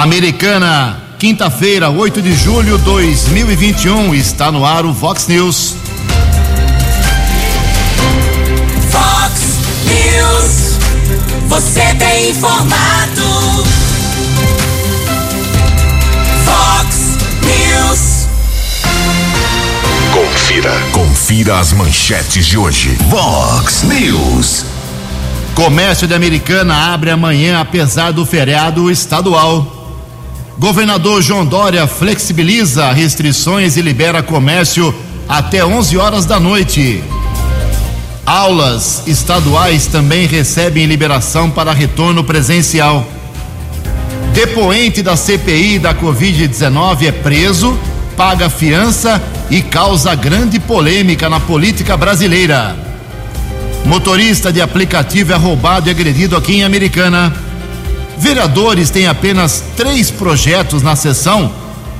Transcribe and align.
Americana, 0.00 0.98
quinta-feira, 1.18 1.90
8 1.90 2.22
de 2.22 2.34
julho 2.34 2.78
de 2.78 2.84
2021, 2.84 4.14
está 4.14 4.50
no 4.50 4.64
ar 4.64 4.86
o 4.86 4.94
Vox 4.94 5.28
News. 5.28 5.76
Vox 8.90 9.58
News, 9.84 10.78
você 11.48 11.94
tem 11.96 12.30
informado. 12.30 13.66
Vox 16.46 17.18
News. 17.42 18.26
Confira, 20.14 20.72
confira 20.92 21.58
as 21.58 21.74
manchetes 21.74 22.46
de 22.46 22.56
hoje. 22.56 22.96
Vox 23.10 23.82
News. 23.82 24.64
Comércio 25.54 26.08
de 26.08 26.14
Americana 26.14 26.94
abre 26.94 27.10
amanhã, 27.10 27.60
apesar 27.60 28.12
do 28.12 28.24
feriado 28.24 28.90
estadual. 28.90 29.79
Governador 30.60 31.22
João 31.22 31.46
Dória 31.46 31.86
flexibiliza 31.86 32.92
restrições 32.92 33.78
e 33.78 33.80
libera 33.80 34.22
comércio 34.22 34.94
até 35.26 35.64
11 35.64 35.96
horas 35.96 36.26
da 36.26 36.38
noite. 36.38 37.02
Aulas 38.26 39.04
estaduais 39.06 39.86
também 39.86 40.26
recebem 40.26 40.84
liberação 40.84 41.50
para 41.50 41.72
retorno 41.72 42.22
presencial. 42.22 43.08
Depoente 44.34 45.02
da 45.02 45.16
CPI 45.16 45.78
da 45.78 45.94
Covid-19 45.94 47.06
é 47.06 47.12
preso, 47.12 47.74
paga 48.14 48.50
fiança 48.50 49.18
e 49.50 49.62
causa 49.62 50.14
grande 50.14 50.60
polêmica 50.60 51.30
na 51.30 51.40
política 51.40 51.96
brasileira. 51.96 52.76
Motorista 53.86 54.52
de 54.52 54.60
aplicativo 54.60 55.32
é 55.32 55.36
roubado 55.36 55.88
e 55.88 55.90
agredido 55.90 56.36
aqui 56.36 56.56
em 56.56 56.64
Americana. 56.64 57.49
Vereadores 58.20 58.90
têm 58.90 59.06
apenas 59.06 59.64
três 59.74 60.10
projetos 60.10 60.82
na 60.82 60.94
sessão, 60.94 61.50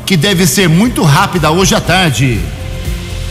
que 0.04 0.18
deve 0.18 0.46
ser 0.46 0.68
muito 0.68 1.02
rápida 1.02 1.50
hoje 1.50 1.74
à 1.74 1.80
tarde. 1.80 2.38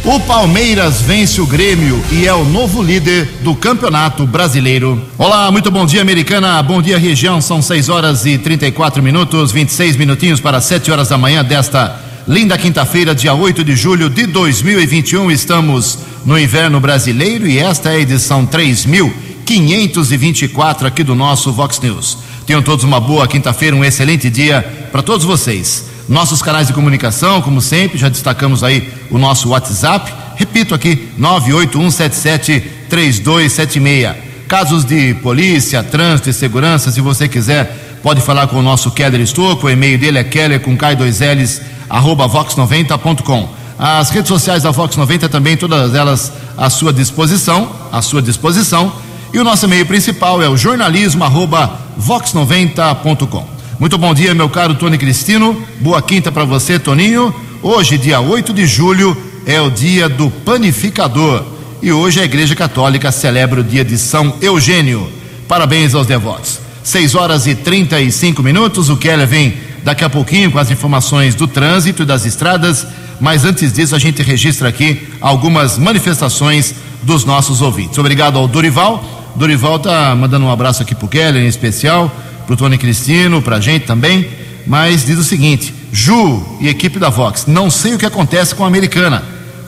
O 0.03 0.19
Palmeiras 0.21 0.99
vence 0.99 1.39
o 1.39 1.45
Grêmio 1.45 2.03
e 2.11 2.25
é 2.25 2.33
o 2.33 2.43
novo 2.43 2.81
líder 2.81 3.25
do 3.43 3.53
Campeonato 3.53 4.25
Brasileiro. 4.25 4.99
Olá, 5.19 5.51
muito 5.51 5.69
bom 5.69 5.85
dia, 5.85 6.01
Americana. 6.01 6.63
Bom 6.63 6.81
dia, 6.81 6.97
região. 6.97 7.39
São 7.39 7.61
6 7.61 7.89
horas 7.89 8.25
e 8.25 8.39
34 8.39 9.03
minutos, 9.03 9.51
26 9.51 9.95
minutinhos 9.95 10.39
para 10.39 10.59
7 10.59 10.91
horas 10.91 11.09
da 11.09 11.17
manhã 11.17 11.45
desta 11.45 11.95
linda 12.27 12.57
quinta-feira, 12.57 13.13
dia 13.13 13.35
8 13.35 13.63
de 13.63 13.75
julho 13.75 14.09
de 14.09 14.25
2021. 14.25 15.29
Estamos 15.29 15.99
no 16.25 16.39
inverno 16.39 16.79
brasileiro 16.79 17.47
e 17.47 17.59
esta 17.59 17.91
é 17.91 17.97
a 17.97 17.99
edição 17.99 18.47
3524 18.47 20.87
aqui 20.87 21.03
do 21.03 21.13
nosso 21.13 21.51
Vox 21.51 21.79
News. 21.79 22.28
Tenham 22.49 22.63
todos 22.63 22.83
uma 22.83 22.99
boa 22.99 23.27
quinta-feira, 23.27 23.75
um 23.75 23.85
excelente 23.85 24.27
dia 24.27 24.63
para 24.91 25.03
todos 25.03 25.23
vocês. 25.23 25.85
Nossos 26.09 26.41
canais 26.41 26.65
de 26.65 26.73
comunicação, 26.73 27.43
como 27.43 27.61
sempre, 27.61 27.95
já 27.95 28.09
destacamos 28.09 28.63
aí 28.63 28.91
o 29.11 29.19
nosso 29.19 29.49
WhatsApp. 29.49 30.11
Repito 30.35 30.73
aqui, 30.73 31.09
981773276. 31.19 34.15
Casos 34.47 34.83
de 34.83 35.13
polícia, 35.21 35.83
trânsito 35.83 36.31
e 36.31 36.33
segurança, 36.33 36.89
se 36.89 37.01
você 37.01 37.27
quiser, 37.27 37.99
pode 38.01 38.19
falar 38.19 38.47
com 38.47 38.57
o 38.57 38.63
nosso 38.63 38.89
Keller 38.89 39.21
Estouco. 39.21 39.67
O 39.67 39.69
e-mail 39.69 39.99
dele 39.99 40.17
é 40.17 40.23
keller 40.23 40.59
com 40.59 40.75
K2Ls, 40.75 41.61
arroba 41.87 42.27
vox90.com. 42.27 43.47
As 43.77 44.09
redes 44.09 44.27
sociais 44.27 44.63
da 44.63 44.71
Vox 44.71 44.97
90 44.97 45.29
também, 45.29 45.55
todas 45.55 45.93
elas 45.93 46.33
à 46.57 46.67
sua 46.71 46.91
disposição, 46.91 47.71
à 47.91 48.01
sua 48.01 48.23
disposição. 48.23 48.91
E 49.31 49.39
o 49.39 49.43
nosso 49.43 49.65
e-mail 49.65 49.85
principal 49.85 50.41
é 50.41 50.49
o 50.49 50.57
jornalismo@vox90.com. 50.57 53.47
Muito 53.79 53.95
bom 53.97 54.13
dia, 54.13 54.33
meu 54.33 54.49
caro 54.49 54.75
Tony 54.75 54.97
Cristino. 54.97 55.61
Boa 55.79 56.01
quinta 56.01 56.29
para 56.31 56.45
você, 56.45 56.79
Toninho. 56.79 57.35
Hoje, 57.61 57.97
dia 57.97 58.19
8 58.19 58.53
de 58.53 58.65
julho, 58.65 59.15
é 59.45 59.61
o 59.61 59.69
dia 59.69 60.09
do 60.09 60.29
panificador. 60.29 61.43
E 61.81 61.89
hoje 61.91 62.19
a 62.19 62.25
Igreja 62.25 62.55
Católica 62.55 63.11
celebra 63.11 63.61
o 63.61 63.63
dia 63.63 63.85
de 63.85 63.97
São 63.97 64.33
Eugênio. 64.41 65.09
Parabéns 65.47 65.93
aos 65.93 66.07
devotos. 66.07 66.59
6 66.83 67.15
horas 67.15 67.47
e 67.47 67.55
35 67.55 68.43
minutos. 68.43 68.89
O 68.89 68.97
Keller 68.97 69.27
vem 69.27 69.57
daqui 69.83 70.03
a 70.03 70.09
pouquinho 70.09 70.51
com 70.51 70.59
as 70.59 70.69
informações 70.71 71.35
do 71.35 71.47
trânsito 71.47 72.03
e 72.03 72.05
das 72.05 72.25
estradas 72.25 72.85
mas 73.19 73.43
antes 73.43 73.73
disso 73.73 73.95
a 73.95 73.99
gente 73.99 74.21
registra 74.21 74.69
aqui 74.69 75.07
algumas 75.19 75.77
manifestações 75.77 76.73
dos 77.03 77.25
nossos 77.25 77.61
ouvintes. 77.61 77.97
Obrigado 77.97 78.37
ao 78.37 78.47
Dorival. 78.47 79.03
Dorival 79.35 79.77
está 79.77 80.15
mandando 80.15 80.45
um 80.45 80.51
abraço 80.51 80.81
aqui 80.81 80.93
para 80.93 81.05
o 81.05 81.09
Keller, 81.09 81.43
em 81.43 81.47
especial, 81.47 82.11
para 82.45 82.53
o 82.53 82.57
Tony 82.57 82.77
Cristino, 82.77 83.41
para 83.41 83.57
a 83.57 83.59
gente 83.59 83.85
também, 83.85 84.27
mas 84.65 85.05
diz 85.05 85.17
o 85.17 85.23
seguinte: 85.23 85.73
Ju 85.91 86.57
e 86.59 86.67
equipe 86.67 86.99
da 86.99 87.09
Vox, 87.09 87.45
não 87.47 87.69
sei 87.69 87.93
o 87.93 87.97
que 87.97 88.05
acontece 88.05 88.55
com 88.55 88.63
a 88.63 88.67
americana. 88.67 89.23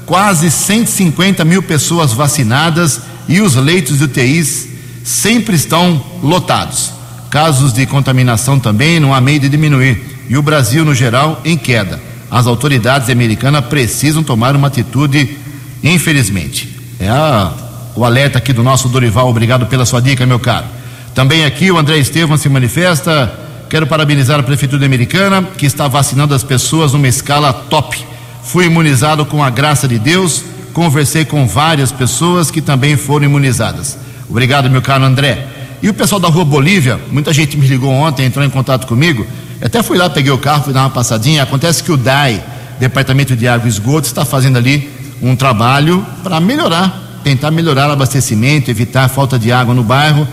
Quase 0.05 0.51
150 0.51 1.45
mil 1.45 1.63
pessoas 1.63 2.11
vacinadas 2.11 3.01
e 3.27 3.39
os 3.39 3.55
leitos 3.55 3.99
de 3.99 4.03
UTIs 4.03 4.67
sempre 5.03 5.55
estão 5.55 6.03
lotados. 6.21 6.91
Casos 7.29 7.71
de 7.71 7.85
contaminação 7.85 8.59
também 8.59 8.99
não 8.99 9.13
há 9.13 9.21
meio 9.21 9.39
de 9.39 9.47
diminuir. 9.47 10.25
E 10.27 10.37
o 10.37 10.41
Brasil, 10.41 10.83
no 10.83 10.93
geral, 10.93 11.39
em 11.45 11.57
queda 11.57 12.11
as 12.31 12.47
autoridades 12.47 13.09
americanas 13.09 13.65
precisam 13.65 14.23
tomar 14.23 14.55
uma 14.55 14.69
atitude, 14.69 15.37
infelizmente. 15.83 16.79
É 16.97 17.09
a, 17.09 17.53
o 17.95 18.05
alerta 18.05 18.37
aqui 18.37 18.53
do 18.53 18.63
nosso 18.63 18.89
Dorival, 18.89 19.29
obrigado 19.29 19.65
pela 19.65 19.85
sua 19.85 20.01
dica, 20.01 20.25
meu 20.25 20.39
caro. 20.39 20.65
Também 21.13 21.45
aqui 21.45 21.71
o 21.71 21.77
André 21.77 21.97
Estevam 21.97 22.37
se 22.37 22.47
manifesta. 22.47 23.31
Quero 23.69 23.87
parabenizar 23.87 24.39
a 24.39 24.43
Prefeitura 24.43 24.85
Americana, 24.85 25.43
que 25.57 25.65
está 25.65 25.87
vacinando 25.87 26.33
as 26.33 26.43
pessoas 26.43 26.93
numa 26.93 27.07
escala 27.07 27.53
top. 27.53 28.05
Fui 28.43 28.65
imunizado 28.65 29.25
com 29.25 29.43
a 29.43 29.49
graça 29.49 29.87
de 29.87 29.99
Deus, 29.99 30.43
conversei 30.73 31.25
com 31.25 31.47
várias 31.47 31.91
pessoas 31.91 32.49
que 32.49 32.61
também 32.61 32.97
foram 32.97 33.25
imunizadas. 33.25 33.97
Obrigado, 34.29 34.69
meu 34.69 34.81
caro 34.81 35.03
André. 35.03 35.47
E 35.81 35.89
o 35.89 35.93
pessoal 35.93 36.19
da 36.19 36.27
Rua 36.27 36.45
Bolívia, 36.45 36.99
muita 37.11 37.33
gente 37.33 37.57
me 37.57 37.67
ligou 37.67 37.91
ontem, 37.91 38.25
entrou 38.25 38.45
em 38.45 38.49
contato 38.49 38.87
comigo 38.87 39.25
até 39.61 39.83
fui 39.83 39.97
lá, 39.97 40.09
peguei 40.09 40.31
o 40.31 40.37
carro, 40.37 40.63
fui 40.63 40.73
dar 40.73 40.81
uma 40.81 40.89
passadinha. 40.89 41.43
Acontece 41.43 41.83
que 41.83 41.91
o 41.91 41.97
DAI, 41.97 42.43
Departamento 42.79 43.35
de 43.35 43.47
Água 43.47 43.67
e 43.67 43.69
Esgoto, 43.69 44.07
está 44.07 44.25
fazendo 44.25 44.57
ali 44.57 44.89
um 45.21 45.35
trabalho 45.35 46.05
para 46.23 46.39
melhorar, 46.39 46.99
tentar 47.23 47.51
melhorar 47.51 47.89
o 47.89 47.91
abastecimento, 47.91 48.69
evitar 48.69 49.05
a 49.05 49.07
falta 49.07 49.37
de 49.37 49.51
água 49.51 49.73
no 49.73 49.83
bairro, 49.83 50.27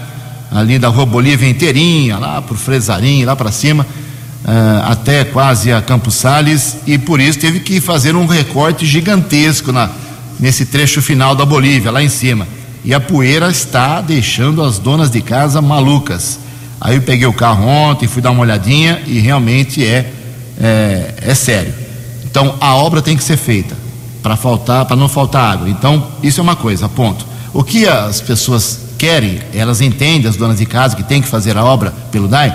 ali 0.50 0.78
da 0.78 0.88
Rua 0.88 1.06
Bolívia 1.06 1.48
inteirinha, 1.48 2.18
lá 2.18 2.40
para 2.40 2.54
o 2.54 2.56
Fresarim, 2.56 3.24
lá 3.24 3.36
para 3.36 3.52
cima, 3.52 3.86
uh, 4.44 4.90
até 4.90 5.24
quase 5.24 5.72
a 5.72 5.82
Campos 5.82 6.14
Sales, 6.14 6.78
e 6.86 6.98
por 6.98 7.20
isso 7.20 7.38
teve 7.38 7.60
que 7.60 7.80
fazer 7.80 8.16
um 8.16 8.26
recorte 8.26 8.86
gigantesco 8.86 9.72
na, 9.72 9.90
nesse 10.40 10.66
trecho 10.66 11.02
final 11.02 11.34
da 11.34 11.44
Bolívia, 11.44 11.90
lá 11.90 12.02
em 12.02 12.08
cima. 12.08 12.46
E 12.84 12.94
a 12.94 13.00
poeira 13.00 13.50
está 13.50 14.00
deixando 14.00 14.62
as 14.62 14.78
donas 14.78 15.10
de 15.10 15.20
casa 15.20 15.60
malucas. 15.60 16.38
Aí 16.80 16.94
eu 16.94 17.02
peguei 17.02 17.26
o 17.26 17.32
carro 17.32 17.66
ontem, 17.66 18.06
fui 18.06 18.22
dar 18.22 18.30
uma 18.30 18.42
olhadinha 18.42 19.02
e 19.06 19.18
realmente 19.18 19.84
é, 19.84 20.12
é, 20.60 21.14
é 21.22 21.34
sério. 21.34 21.74
Então 22.24 22.54
a 22.60 22.74
obra 22.76 23.02
tem 23.02 23.16
que 23.16 23.24
ser 23.24 23.36
feita 23.36 23.87
para 24.22 24.36
faltar, 24.36 24.84
para 24.84 24.96
não 24.96 25.08
faltar 25.08 25.52
água. 25.52 25.68
Então 25.68 26.06
isso 26.22 26.40
é 26.40 26.42
uma 26.42 26.56
coisa, 26.56 26.88
ponto. 26.88 27.26
O 27.52 27.62
que 27.64 27.86
as 27.86 28.20
pessoas 28.20 28.88
querem, 28.98 29.40
elas 29.54 29.80
entendem, 29.80 30.28
as 30.28 30.36
donas 30.36 30.58
de 30.58 30.66
casa 30.66 30.96
que 30.96 31.02
tem 31.02 31.22
que 31.22 31.28
fazer 31.28 31.56
a 31.56 31.64
obra 31.64 31.92
pelo 32.10 32.28
DAI, 32.28 32.54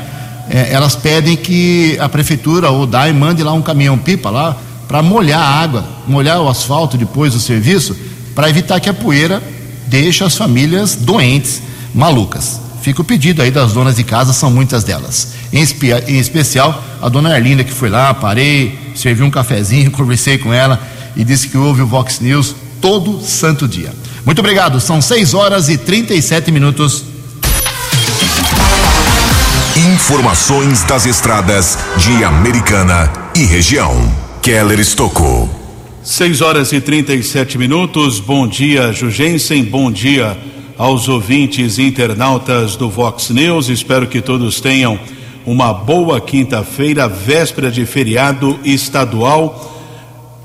é, 0.50 0.74
elas 0.74 0.96
pedem 0.96 1.36
que 1.36 1.98
a 2.00 2.10
prefeitura 2.10 2.70
ou 2.70 2.84
o 2.84 2.88
DAI 2.88 3.14
mande 3.14 3.42
lá 3.42 3.54
um 3.54 3.62
caminhão 3.62 3.98
pipa 3.98 4.30
lá 4.30 4.58
para 4.88 5.02
molhar 5.02 5.42
a 5.42 5.62
água, 5.62 5.86
molhar 6.08 6.42
o 6.42 6.50
asfalto 6.50 6.98
depois 6.98 7.34
do 7.34 7.40
serviço, 7.40 7.96
para 8.36 8.50
evitar 8.50 8.80
que 8.80 8.90
a 8.90 8.94
poeira 8.94 9.42
deixe 9.88 10.24
as 10.24 10.36
famílias 10.36 10.96
doentes, 10.96 11.62
malucas. 11.94 12.60
Fica 12.82 13.02
o 13.02 13.06
pedido 13.06 13.42
aí 13.42 13.50
das 13.50 13.72
donas 13.72 13.96
de 13.96 14.04
casa, 14.04 14.34
são 14.34 14.52
muitas 14.52 14.84
delas. 14.84 15.30
Em, 15.54 15.66
em 16.08 16.20
especial 16.20 16.84
a 17.02 17.08
dona 17.08 17.34
Arlinda, 17.34 17.64
que 17.64 17.72
foi 17.72 17.90
lá, 17.90 18.14
parei, 18.14 18.78
servi 18.94 19.24
um 19.24 19.32
cafezinho, 19.32 19.90
conversei 19.92 20.38
com 20.38 20.54
ela 20.54 20.80
e 21.16 21.24
disse 21.24 21.48
que 21.48 21.58
ouve 21.58 21.82
o 21.82 21.88
Vox 21.88 22.20
News 22.20 22.56
todo 22.82 23.22
santo 23.22 23.68
dia. 23.68 23.94
Muito 24.26 24.40
obrigado, 24.40 24.80
são 24.80 25.02
6 25.02 25.34
horas 25.34 25.70
e 25.70 25.78
37 25.78 26.52
minutos. 26.52 27.04
Informações 29.76 30.84
das 30.84 31.06
estradas 31.06 31.78
de 31.98 32.24
Americana 32.24 33.12
e 33.36 33.44
região. 33.44 33.92
Keller 34.42 34.80
Estocou. 34.80 35.50
6 36.04 36.42
horas 36.42 36.72
e 36.72 36.80
37 36.80 37.58
minutos. 37.58 38.20
Bom 38.20 38.48
dia, 38.48 38.94
Jugensen. 38.94 39.64
Bom 39.64 39.92
dia 39.92 40.38
aos 40.78 41.08
ouvintes 41.08 41.80
internautas 41.80 42.76
do 42.76 42.90
Vox 42.90 43.30
News. 43.30 43.70
Espero 43.70 44.08
que 44.08 44.22
todos 44.22 44.62
tenham 44.62 45.00
uma 45.46 45.74
boa 45.74 46.22
quinta-feira, 46.22 47.08
véspera 47.08 47.72
de 47.72 47.86
feriado 47.86 48.60
estadual 48.64 49.73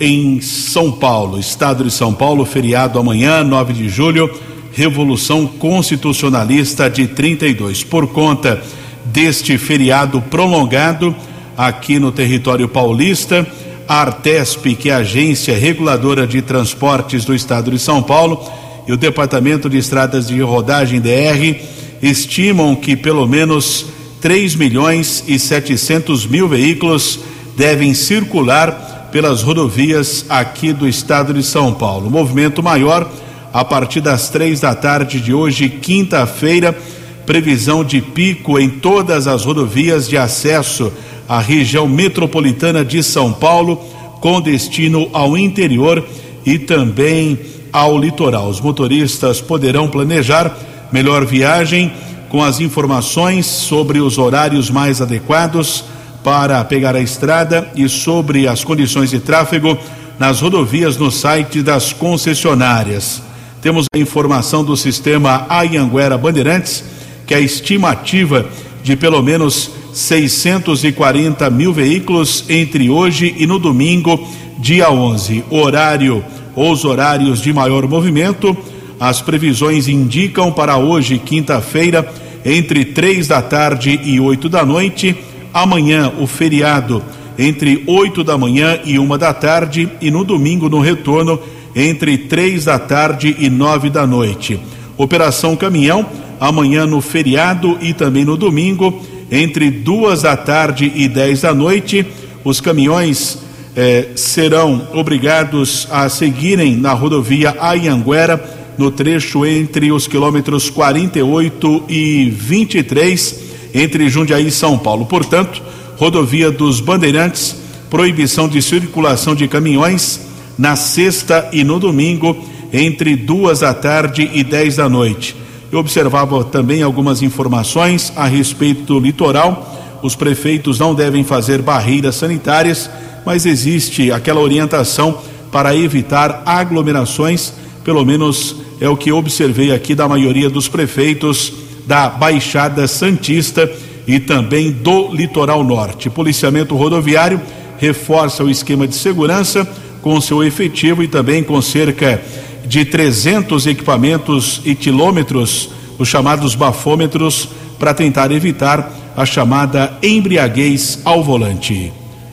em 0.00 0.40
São 0.40 0.92
Paulo, 0.92 1.38
estado 1.38 1.84
de 1.84 1.90
São 1.90 2.14
Paulo, 2.14 2.44
feriado 2.44 2.98
amanhã, 2.98 3.42
9 3.42 3.72
de 3.72 3.88
julho, 3.88 4.30
Revolução 4.72 5.46
Constitucionalista 5.46 6.88
de 6.88 7.08
32. 7.08 7.82
Por 7.82 8.06
conta 8.08 8.62
deste 9.04 9.58
feriado 9.58 10.20
prolongado, 10.20 11.14
aqui 11.56 11.98
no 11.98 12.12
território 12.12 12.68
paulista. 12.68 13.46
A 13.88 14.02
Artesp, 14.02 14.74
que 14.76 14.90
é 14.90 14.94
a 14.94 14.98
agência 14.98 15.56
reguladora 15.58 16.26
de 16.26 16.42
transportes 16.42 17.24
do 17.24 17.34
estado 17.34 17.70
de 17.70 17.78
São 17.78 18.02
Paulo, 18.02 18.40
e 18.86 18.92
o 18.92 18.96
Departamento 18.96 19.68
de 19.68 19.78
Estradas 19.78 20.28
de 20.28 20.40
Rodagem 20.40 21.00
DR 21.00 21.60
estimam 22.00 22.76
que 22.76 22.94
pelo 22.96 23.26
menos 23.26 23.86
3 24.20 24.54
milhões 24.54 25.24
e 25.26 25.38
700 25.38 26.26
mil 26.26 26.46
veículos 26.48 27.20
devem 27.56 27.94
circular 27.94 28.97
pelas 29.10 29.43
rodovias 29.43 30.25
aqui 30.28 30.72
do 30.72 30.87
estado 30.87 31.32
de 31.32 31.43
São 31.43 31.72
Paulo. 31.72 32.10
Movimento 32.10 32.62
maior 32.62 33.10
a 33.52 33.64
partir 33.64 34.00
das 34.00 34.28
três 34.28 34.60
da 34.60 34.75
tarde 34.75 35.20
de 35.20 35.32
hoje, 35.32 35.69
quinta-feira, 35.69 36.76
previsão 37.25 37.82
de 37.82 38.00
pico 38.00 38.58
em 38.58 38.69
todas 38.69 39.26
as 39.26 39.44
rodovias 39.44 40.08
de 40.08 40.16
acesso 40.16 40.93
à 41.28 41.40
região 41.40 41.88
metropolitana 41.88 42.84
de 42.84 43.02
São 43.02 43.32
Paulo, 43.32 43.76
com 44.20 44.40
destino 44.40 45.08
ao 45.12 45.37
interior 45.37 46.05
e 46.44 46.58
também 46.58 47.38
ao 47.72 47.99
litoral. 47.99 48.49
Os 48.49 48.60
motoristas 48.60 49.40
poderão 49.40 49.88
planejar 49.88 50.56
melhor 50.93 51.25
viagem 51.25 51.93
com 52.28 52.43
as 52.43 52.60
informações 52.60 53.46
sobre 53.46 54.00
os 54.00 54.19
horários 54.19 54.70
mais 54.70 55.00
adequados 55.00 55.84
para 56.23 56.62
pegar 56.65 56.94
a 56.94 57.00
estrada 57.00 57.70
e 57.75 57.88
sobre 57.88 58.47
as 58.49 58.65
condições 58.65 59.11
de 59.11 59.20
tráfego 59.20 59.79
nas 60.19 60.41
rodovias 60.41 60.97
no 60.97 61.11
site 61.11 61.62
das 61.62 61.93
concessionárias. 61.93 63.23
Temos 63.62 63.87
a 63.94 63.99
informação 63.99 64.65
do 64.65 64.76
sistema 64.76 65.47
Ayanguera 65.49 66.19
Bandeirantes, 66.19 66.85
que 67.26 67.35
é 67.35 67.38
a 67.38 67.41
estimativa 67.41 68.47
de 68.82 68.97
pelo 68.97 69.23
menos 69.23 69.70
640 69.93 71.50
mil 71.50 71.73
veículos 71.73 72.44
entre 72.49 72.88
hoje 72.88 73.35
e 73.37 73.47
no 73.47 73.59
domingo, 73.59 74.26
dia 74.59 74.91
11. 74.91 75.44
Horário 75.50 76.25
ou 76.55 76.73
os 76.73 76.85
horários 76.85 77.41
de 77.41 77.53
maior 77.53 77.87
movimento, 77.87 78.56
as 78.99 79.20
previsões 79.20 79.87
indicam 79.87 80.50
para 80.50 80.76
hoje, 80.76 81.19
quinta-feira, 81.19 82.09
entre 82.44 82.85
três 82.85 83.29
da 83.29 83.41
tarde 83.41 84.00
e 84.03 84.19
oito 84.19 84.49
da 84.49 84.65
noite. 84.65 85.17
Amanhã, 85.58 86.12
o 86.20 86.25
feriado, 86.25 87.02
entre 87.37 87.82
oito 87.88 88.22
da 88.22 88.38
manhã 88.38 88.78
e 88.84 88.96
uma 88.96 89.19
da 89.19 89.34
tarde. 89.34 89.88
E 90.00 90.08
no 90.08 90.22
domingo, 90.22 90.69
no 90.69 90.78
retorno, 90.78 91.37
entre 91.75 92.16
três 92.16 92.66
da 92.66 92.78
tarde 92.78 93.34
e 93.40 93.50
nove 93.50 93.90
da 93.90 94.06
noite. 94.06 94.60
Operação 94.96 95.56
Caminhão, 95.56 96.06
amanhã 96.38 96.87
no 96.87 97.00
feriado 97.00 97.76
e 97.81 97.93
também 97.93 98.25
no 98.25 98.37
domingo, 98.37 99.05
entre 99.32 99.69
duas 99.69 100.22
da 100.22 100.37
tarde 100.37 100.93
e 100.94 101.08
dez 101.08 101.40
da 101.40 101.52
noite. 101.52 102.06
Os 102.44 102.60
caminhões 102.60 103.38
eh, 103.75 104.10
serão 104.14 104.87
obrigados 104.94 105.88
a 105.90 106.08
seguirem 106.08 106.76
na 106.76 106.93
rodovia 106.93 107.56
Ayanguera, 107.58 108.40
no 108.78 108.93
trecho 108.93 109.44
entre 109.44 109.90
os 109.90 110.06
quilômetros 110.06 110.70
48 110.70 111.82
e 111.88 112.31
23, 112.31 113.47
entre 113.75 114.09
Jundiaí 114.09 114.49
e 114.49 114.50
São 114.50 114.79
Paulo. 114.79 115.06
Portanto, 115.06 115.62
rodovia 115.97 116.50
dos 116.50 116.81
Bandeirantes, 116.81 117.56
proibição 117.91 118.49
de 118.49 118.61
circulação 118.62 119.35
de 119.35 119.49
caminhões 119.49 120.20
na 120.59 120.76
sexta 120.76 121.49
e 121.53 121.62
no 121.65 121.79
domingo, 121.79 122.37
entre 122.73 123.17
duas 123.17 123.61
da 123.61 123.73
tarde 123.73 124.31
e 124.32 124.43
dez 124.43 124.76
da 124.76 124.88
noite. 124.88 125.35
Eu 125.70 125.79
observava 125.79 126.44
também 126.44 126.82
algumas 126.82 127.23
informações 127.23 128.12
a 128.17 128.26
respeito 128.26 128.82
do 128.82 129.00
litoral. 129.00 129.99
Os 130.03 130.15
prefeitos 130.15 130.79
não 130.79 130.94
devem 130.94 131.25
fazer 131.25 131.62
barreiras 131.62 132.17
sanitárias 132.17 132.91
mas 133.29 133.44
existe 133.44 134.11
aquela 134.11 134.41
orientação 134.41 135.19
para 135.53 135.76
evitar 135.76 136.43
aglomerações, 136.47 137.53
pelo 137.85 138.03
menos 138.03 138.56
é 138.81 138.88
o 138.88 138.97
que 138.97 139.12
observei 139.12 139.70
aqui 139.70 139.94
da 139.94 140.09
maioria 140.09 140.49
dos 140.49 140.67
prefeitos 140.67 141.53
da 141.88 142.11
Baixada 142.11 142.87
Santista 142.87 143.69
e 144.06 144.20
também 144.20 144.70
do 144.70 145.11
Litoral 145.11 145.64
Norte. 145.64 146.11
Policiamento 146.11 146.76
rodoviário 146.76 147.40
reforça 147.79 148.44
o 148.44 148.50
esquema 148.50 148.87
de 148.87 148.94
segurança 148.94 149.67
com 150.02 150.20
seu 150.20 150.44
efetivo 150.44 151.02
e 151.02 151.08
também 151.08 151.43
com 151.43 151.61
cerca 151.62 152.23
de 152.67 152.85
300 152.85 153.67
equipamentos 153.67 154.61
e 154.67 154.75
quilômetros, 154.75 155.70
os 155.99 156.06
chamados 156.06 156.55
bafômetros, 156.55 157.49
para 157.79 157.94
tentar 157.94 158.31
evitar 158.32 158.93
a 159.17 159.25
chamada 159.25 159.96
embriaguez 160.02 161.00
ao 161.05 161.25
volante. 161.25 161.91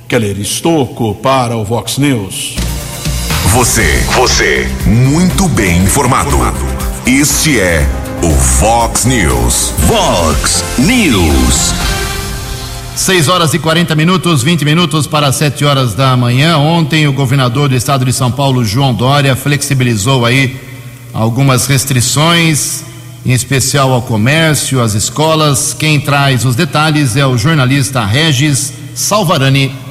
Keller 0.08 0.38
Estocco 0.38 1.16
para 1.16 1.56
o 1.56 1.64
Vox 1.64 1.98
News. 1.98 2.56
Você, 3.54 4.04
você, 4.16 4.68
muito 4.86 5.48
bem 5.48 5.78
informado. 5.78 6.38
Este 7.06 7.60
é 7.60 8.05
o 8.22 8.30
Vox 8.30 9.06
News. 9.06 9.74
Vox 9.80 10.64
News. 10.78 11.74
6 12.96 13.28
horas 13.28 13.54
e 13.54 13.60
40 13.60 13.96
minutos, 13.96 14.42
20 14.42 14.64
minutos 14.64 15.06
para 15.08 15.32
7 15.32 15.66
horas 15.66 15.94
da 15.94 16.16
manhã. 16.16 16.58
Ontem, 16.58 17.08
o 17.08 17.14
governador 17.14 17.70
do 17.70 17.76
estado 17.76 18.06
de 18.06 18.14
São 18.14 18.32
Paulo, 18.32 18.64
João 18.64 18.94
Dória, 18.94 19.36
flexibilizou 19.36 20.26
aí 20.26 20.56
algumas 21.14 21.68
restrições, 21.68 22.84
em 23.26 23.34
especial 23.34 23.92
ao 23.92 24.02
comércio, 24.02 24.82
às 24.82 24.94
escolas. 24.94 25.76
Quem 25.78 26.00
traz 26.00 26.46
os 26.46 26.56
detalhes 26.56 27.16
é 27.16 27.26
o 27.26 27.38
jornalista 27.38 28.06
Regis 28.06 28.74
Salvarani. 28.94 29.85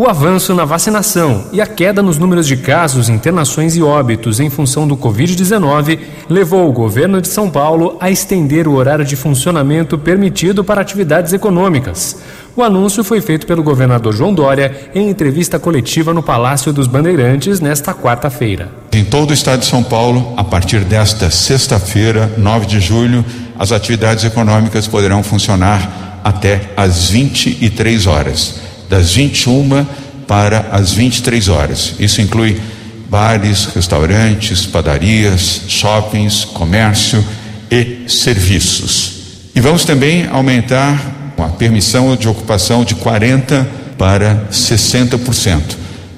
O 0.00 0.06
avanço 0.06 0.54
na 0.54 0.64
vacinação 0.64 1.46
e 1.52 1.60
a 1.60 1.66
queda 1.66 2.00
nos 2.00 2.18
números 2.18 2.46
de 2.46 2.56
casos, 2.56 3.08
internações 3.08 3.74
e 3.74 3.82
óbitos 3.82 4.38
em 4.38 4.48
função 4.48 4.86
do 4.86 4.96
Covid-19 4.96 5.98
levou 6.28 6.68
o 6.68 6.72
governo 6.72 7.20
de 7.20 7.26
São 7.26 7.50
Paulo 7.50 7.96
a 7.98 8.08
estender 8.08 8.68
o 8.68 8.74
horário 8.74 9.04
de 9.04 9.16
funcionamento 9.16 9.98
permitido 9.98 10.62
para 10.62 10.80
atividades 10.80 11.32
econômicas. 11.32 12.16
O 12.54 12.62
anúncio 12.62 13.02
foi 13.02 13.20
feito 13.20 13.44
pelo 13.44 13.60
governador 13.60 14.14
João 14.14 14.32
Dória 14.32 14.88
em 14.94 15.10
entrevista 15.10 15.58
coletiva 15.58 16.14
no 16.14 16.22
Palácio 16.22 16.72
dos 16.72 16.86
Bandeirantes 16.86 17.58
nesta 17.58 17.92
quarta-feira. 17.92 18.70
Em 18.92 19.04
todo 19.04 19.30
o 19.30 19.34
estado 19.34 19.62
de 19.62 19.66
São 19.66 19.82
Paulo, 19.82 20.32
a 20.36 20.44
partir 20.44 20.84
desta 20.84 21.28
sexta-feira, 21.28 22.32
9 22.38 22.66
de 22.66 22.78
julho, 22.78 23.24
as 23.58 23.72
atividades 23.72 24.22
econômicas 24.24 24.86
poderão 24.86 25.24
funcionar 25.24 26.20
até 26.22 26.70
às 26.76 27.10
23 27.10 28.06
horas 28.06 28.67
das 28.88 29.12
21 29.14 29.86
para 30.26 30.68
as 30.72 30.92
23 30.92 31.48
horas. 31.48 31.94
Isso 31.98 32.20
inclui 32.20 32.60
bares, 33.08 33.66
restaurantes, 33.74 34.66
padarias, 34.66 35.62
shoppings, 35.68 36.44
comércio 36.44 37.24
e 37.70 38.08
serviços. 38.08 39.12
E 39.54 39.60
vamos 39.60 39.84
também 39.84 40.26
aumentar 40.26 41.34
a 41.38 41.48
permissão 41.48 42.14
de 42.16 42.28
ocupação 42.28 42.84
de 42.84 42.94
40 42.96 43.66
para 43.96 44.46
60%, 44.52 45.60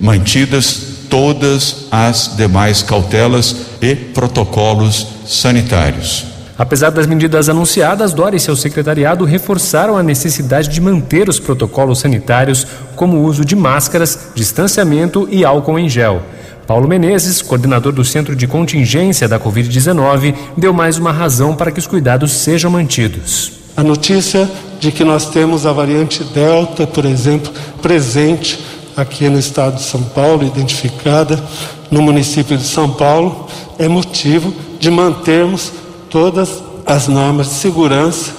mantidas 0.00 0.90
todas 1.08 1.86
as 1.90 2.36
demais 2.36 2.82
cautelas 2.82 3.56
e 3.80 3.94
protocolos 3.94 5.06
sanitários. 5.26 6.29
Apesar 6.60 6.90
das 6.90 7.06
medidas 7.06 7.48
anunciadas, 7.48 8.12
Dória 8.12 8.36
e 8.36 8.40
seu 8.40 8.54
secretariado 8.54 9.24
reforçaram 9.24 9.96
a 9.96 10.02
necessidade 10.02 10.68
de 10.68 10.78
manter 10.78 11.26
os 11.26 11.40
protocolos 11.40 12.00
sanitários, 12.00 12.66
como 12.94 13.16
o 13.16 13.24
uso 13.24 13.46
de 13.46 13.56
máscaras, 13.56 14.28
distanciamento 14.34 15.26
e 15.30 15.42
álcool 15.42 15.78
em 15.78 15.88
gel. 15.88 16.20
Paulo 16.66 16.86
Menezes, 16.86 17.40
coordenador 17.40 17.92
do 17.92 18.04
Centro 18.04 18.36
de 18.36 18.46
Contingência 18.46 19.26
da 19.26 19.40
Covid-19, 19.40 20.34
deu 20.54 20.74
mais 20.74 20.98
uma 20.98 21.10
razão 21.10 21.56
para 21.56 21.72
que 21.72 21.78
os 21.78 21.86
cuidados 21.86 22.30
sejam 22.30 22.70
mantidos. 22.70 23.52
A 23.74 23.82
notícia 23.82 24.46
de 24.78 24.92
que 24.92 25.02
nós 25.02 25.30
temos 25.30 25.64
a 25.64 25.72
variante 25.72 26.22
Delta, 26.22 26.86
por 26.86 27.06
exemplo, 27.06 27.50
presente 27.80 28.62
aqui 28.94 29.30
no 29.30 29.38
estado 29.38 29.76
de 29.76 29.82
São 29.82 30.02
Paulo, 30.02 30.46
identificada 30.46 31.42
no 31.90 32.02
município 32.02 32.58
de 32.58 32.66
São 32.66 32.90
Paulo, 32.90 33.48
é 33.78 33.88
motivo 33.88 34.52
de 34.78 34.90
mantermos 34.90 35.72
todas 36.10 36.62
as 36.84 37.06
normas 37.08 37.48
de 37.48 37.54
segurança, 37.54 38.32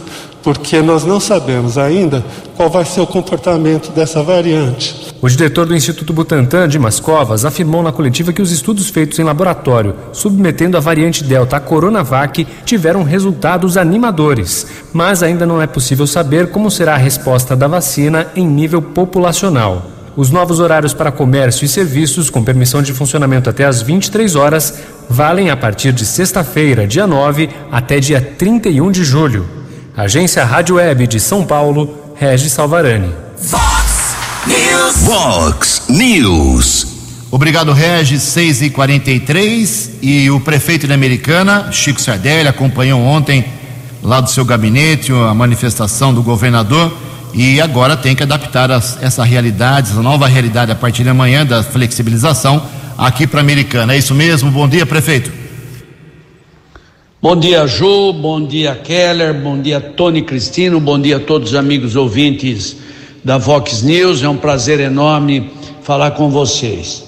porque 0.44 0.82
nós 0.82 1.06
não 1.06 1.20
sabemos 1.20 1.78
ainda 1.78 2.24
qual 2.56 2.70
vai 2.70 2.84
ser 2.84 3.00
o 3.00 3.08
comportamento 3.08 3.92
dessa 3.92 4.22
variante. 4.22 5.12
O 5.22 5.30
diretor 5.30 5.68
do 5.68 5.76
Instituto 5.76 6.12
Butantan, 6.12 6.68
Dimas 6.68 7.00
Covas, 7.00 7.46
afirmou 7.46 7.84
na 7.84 7.92
coletiva 7.92 8.34
que 8.34 8.42
os 8.42 8.52
estudos 8.52 8.90
feitos 8.90 9.20
em 9.20 9.24
laboratório, 9.24 9.96
submetendo 10.12 10.78
a 10.78 10.80
variante 10.80 11.24
Delta 11.24 11.58
à 11.58 11.60
Coronavac, 11.60 12.46
tiveram 12.66 13.04
resultados 13.04 13.78
animadores, 13.78 14.66
mas 14.92 15.22
ainda 15.22 15.46
não 15.46 15.62
é 15.62 15.68
possível 15.68 16.08
saber 16.08 16.50
como 16.50 16.72
será 16.72 16.96
a 16.96 16.98
resposta 16.98 17.56
da 17.56 17.68
vacina 17.68 18.28
em 18.36 18.48
nível 18.48 18.82
populacional. 18.82 19.91
Os 20.16 20.30
novos 20.30 20.60
horários 20.60 20.94
para 20.94 21.12
comércio 21.12 21.64
e 21.64 21.70
serviços, 21.70 22.30
com 22.30 22.44
permissão 22.44 22.82
de 22.82 22.94
funcionamento 22.94 23.50
até 23.50 23.66
às 23.66 23.82
23 23.82 24.36
horas, 24.36 24.74
valem 25.10 25.50
a 25.50 25.56
partir 25.56 25.94
de 25.94 26.06
sexta-feira, 26.06 26.86
dia 26.86 27.08
9, 27.08 27.50
até 27.72 28.00
dia 28.00 28.20
31 28.20 28.92
de 28.92 29.06
julho. 29.06 29.48
Agência 29.96 30.44
Rádio 30.44 30.76
Web 30.76 31.08
de 31.08 31.20
São 31.20 31.46
Paulo, 31.46 32.14
Regis 32.16 32.52
Salvarani. 32.52 33.14
Fox 33.38 34.16
News. 34.48 34.96
Vox 35.04 35.84
News. 35.88 36.88
Obrigado, 37.32 37.72
Regis. 37.72 38.22
6 38.24 38.64
e 38.64 38.70
43 38.70 39.92
e 40.02 40.30
o 40.30 40.42
prefeito 40.42 40.88
de 40.88 40.94
Americana, 40.94 41.72
Chico 41.72 42.02
Sardelli, 42.02 42.50
acompanhou 42.50 43.00
ontem 43.00 43.46
lá 44.04 44.20
do 44.20 44.30
seu 44.30 44.44
gabinete 44.44 45.14
a 45.14 45.34
manifestação 45.34 46.14
do 46.14 46.22
governador 46.22 46.92
e 47.34 47.62
agora 47.62 47.96
tem 47.96 48.16
que 48.16 48.24
adaptar 48.24 48.72
as, 48.72 49.02
essa 49.02 49.24
realidade, 49.24 49.92
essa 49.92 50.02
nova 50.02 50.28
realidade 50.28 50.72
a 50.72 50.76
partir 50.76 51.04
de 51.04 51.10
amanhã 51.10 51.46
da 51.46 51.64
flexibilização 51.64 52.62
aqui 52.98 53.26
para 53.26 53.42
Americana. 53.42 53.94
É 53.94 53.98
isso 53.98 54.14
mesmo? 54.14 54.52
Bom 54.52 54.68
dia, 54.68 54.86
prefeito. 54.86 55.32
Bom 57.22 57.36
dia, 57.36 57.68
Ju, 57.68 58.14
bom 58.14 58.44
dia, 58.44 58.74
Keller, 58.74 59.34
bom 59.34 59.62
dia, 59.62 59.80
Tony 59.80 60.24
Cristino, 60.24 60.80
bom 60.80 61.00
dia 61.00 61.18
a 61.18 61.20
todos 61.20 61.50
os 61.50 61.56
amigos 61.56 61.96
ouvintes 61.96 62.76
da 63.24 63.38
Vox 63.38 63.84
News. 63.84 64.24
É 64.24 64.28
um 64.28 64.38
prazer 64.38 64.80
enorme 64.80 65.52
falar 65.84 66.12
com 66.12 66.32
vocês. 66.32 67.04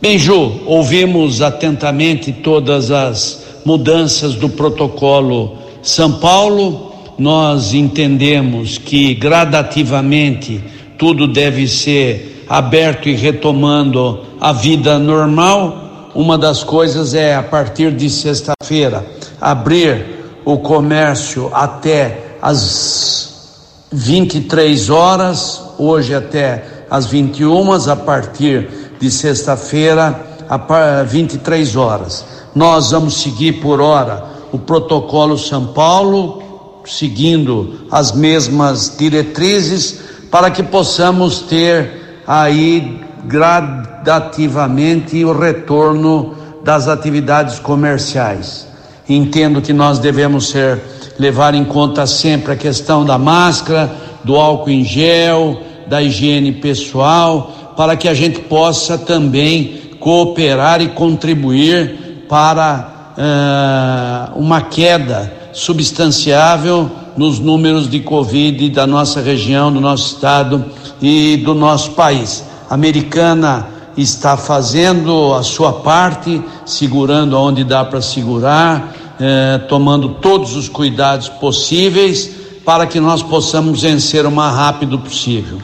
Bem, 0.00 0.18
Ju, 0.18 0.62
ouvimos 0.64 1.42
atentamente 1.42 2.32
todas 2.32 2.90
as 2.90 3.44
mudanças 3.64 4.34
do 4.34 4.48
protocolo 4.48 5.58
São 5.82 6.12
Paulo. 6.12 6.87
Nós 7.18 7.74
entendemos 7.74 8.78
que 8.78 9.14
gradativamente 9.14 10.62
tudo 10.96 11.26
deve 11.26 11.66
ser 11.66 12.44
aberto 12.48 13.08
e 13.08 13.14
retomando 13.14 14.20
a 14.40 14.52
vida 14.52 14.98
normal. 14.98 16.10
Uma 16.14 16.38
das 16.38 16.62
coisas 16.62 17.14
é 17.14 17.34
a 17.34 17.42
partir 17.42 17.92
de 17.92 18.08
sexta-feira 18.08 19.04
abrir 19.40 20.18
o 20.44 20.58
comércio 20.58 21.50
até 21.52 22.36
as 22.40 23.88
23 23.92 24.90
horas, 24.90 25.62
hoje 25.78 26.14
até 26.14 26.84
as 26.90 27.06
21, 27.06 27.72
a 27.90 27.96
partir 27.96 28.68
de 29.00 29.10
sexta-feira, 29.10 30.26
a 30.48 31.02
23 31.02 31.76
horas. 31.76 32.24
Nós 32.54 32.90
vamos 32.90 33.20
seguir 33.20 33.60
por 33.60 33.80
hora 33.80 34.24
o 34.52 34.58
protocolo 34.58 35.36
São 35.36 35.66
Paulo, 35.68 36.42
seguindo 36.88 37.86
as 37.90 38.12
mesmas 38.12 38.94
diretrizes, 38.98 40.00
para 40.30 40.50
que 40.50 40.62
possamos 40.62 41.40
ter 41.42 42.22
aí 42.26 43.00
gradativamente 43.24 45.24
o 45.24 45.38
retorno 45.38 46.34
das 46.64 46.88
atividades 46.88 47.58
comerciais. 47.58 48.66
Entendo 49.08 49.62
que 49.62 49.72
nós 49.72 49.98
devemos 49.98 50.50
ser 50.50 50.80
levar 51.18 51.54
em 51.54 51.64
conta 51.64 52.06
sempre 52.06 52.52
a 52.52 52.56
questão 52.56 53.04
da 53.04 53.18
máscara, 53.18 53.90
do 54.22 54.36
álcool 54.36 54.70
em 54.70 54.84
gel, 54.84 55.62
da 55.86 56.02
higiene 56.02 56.52
pessoal, 56.52 57.74
para 57.76 57.96
que 57.96 58.08
a 58.08 58.14
gente 58.14 58.40
possa 58.40 58.98
também 58.98 59.92
cooperar 59.98 60.82
e 60.82 60.88
contribuir 60.88 62.26
para 62.28 63.14
uh, 63.16 64.38
uma 64.38 64.60
queda 64.60 65.37
substanciável 65.58 66.88
nos 67.16 67.40
números 67.40 67.90
de 67.90 67.98
Covid 67.98 68.70
da 68.70 68.86
nossa 68.86 69.20
região, 69.20 69.72
do 69.72 69.80
nosso 69.80 70.14
estado 70.14 70.64
e 71.02 71.36
do 71.38 71.52
nosso 71.52 71.90
país. 71.90 72.44
A 72.70 72.74
americana 72.74 73.66
está 73.96 74.36
fazendo 74.36 75.34
a 75.34 75.42
sua 75.42 75.72
parte, 75.72 76.40
segurando 76.64 77.36
onde 77.36 77.64
dá 77.64 77.84
para 77.84 78.00
segurar, 78.00 78.94
eh, 79.18 79.58
tomando 79.68 80.10
todos 80.20 80.54
os 80.54 80.68
cuidados 80.68 81.28
possíveis 81.28 82.30
para 82.64 82.86
que 82.86 83.00
nós 83.00 83.20
possamos 83.20 83.82
vencer 83.82 84.24
o 84.24 84.30
mais 84.30 84.54
rápido 84.54 84.96
possível. 84.96 85.58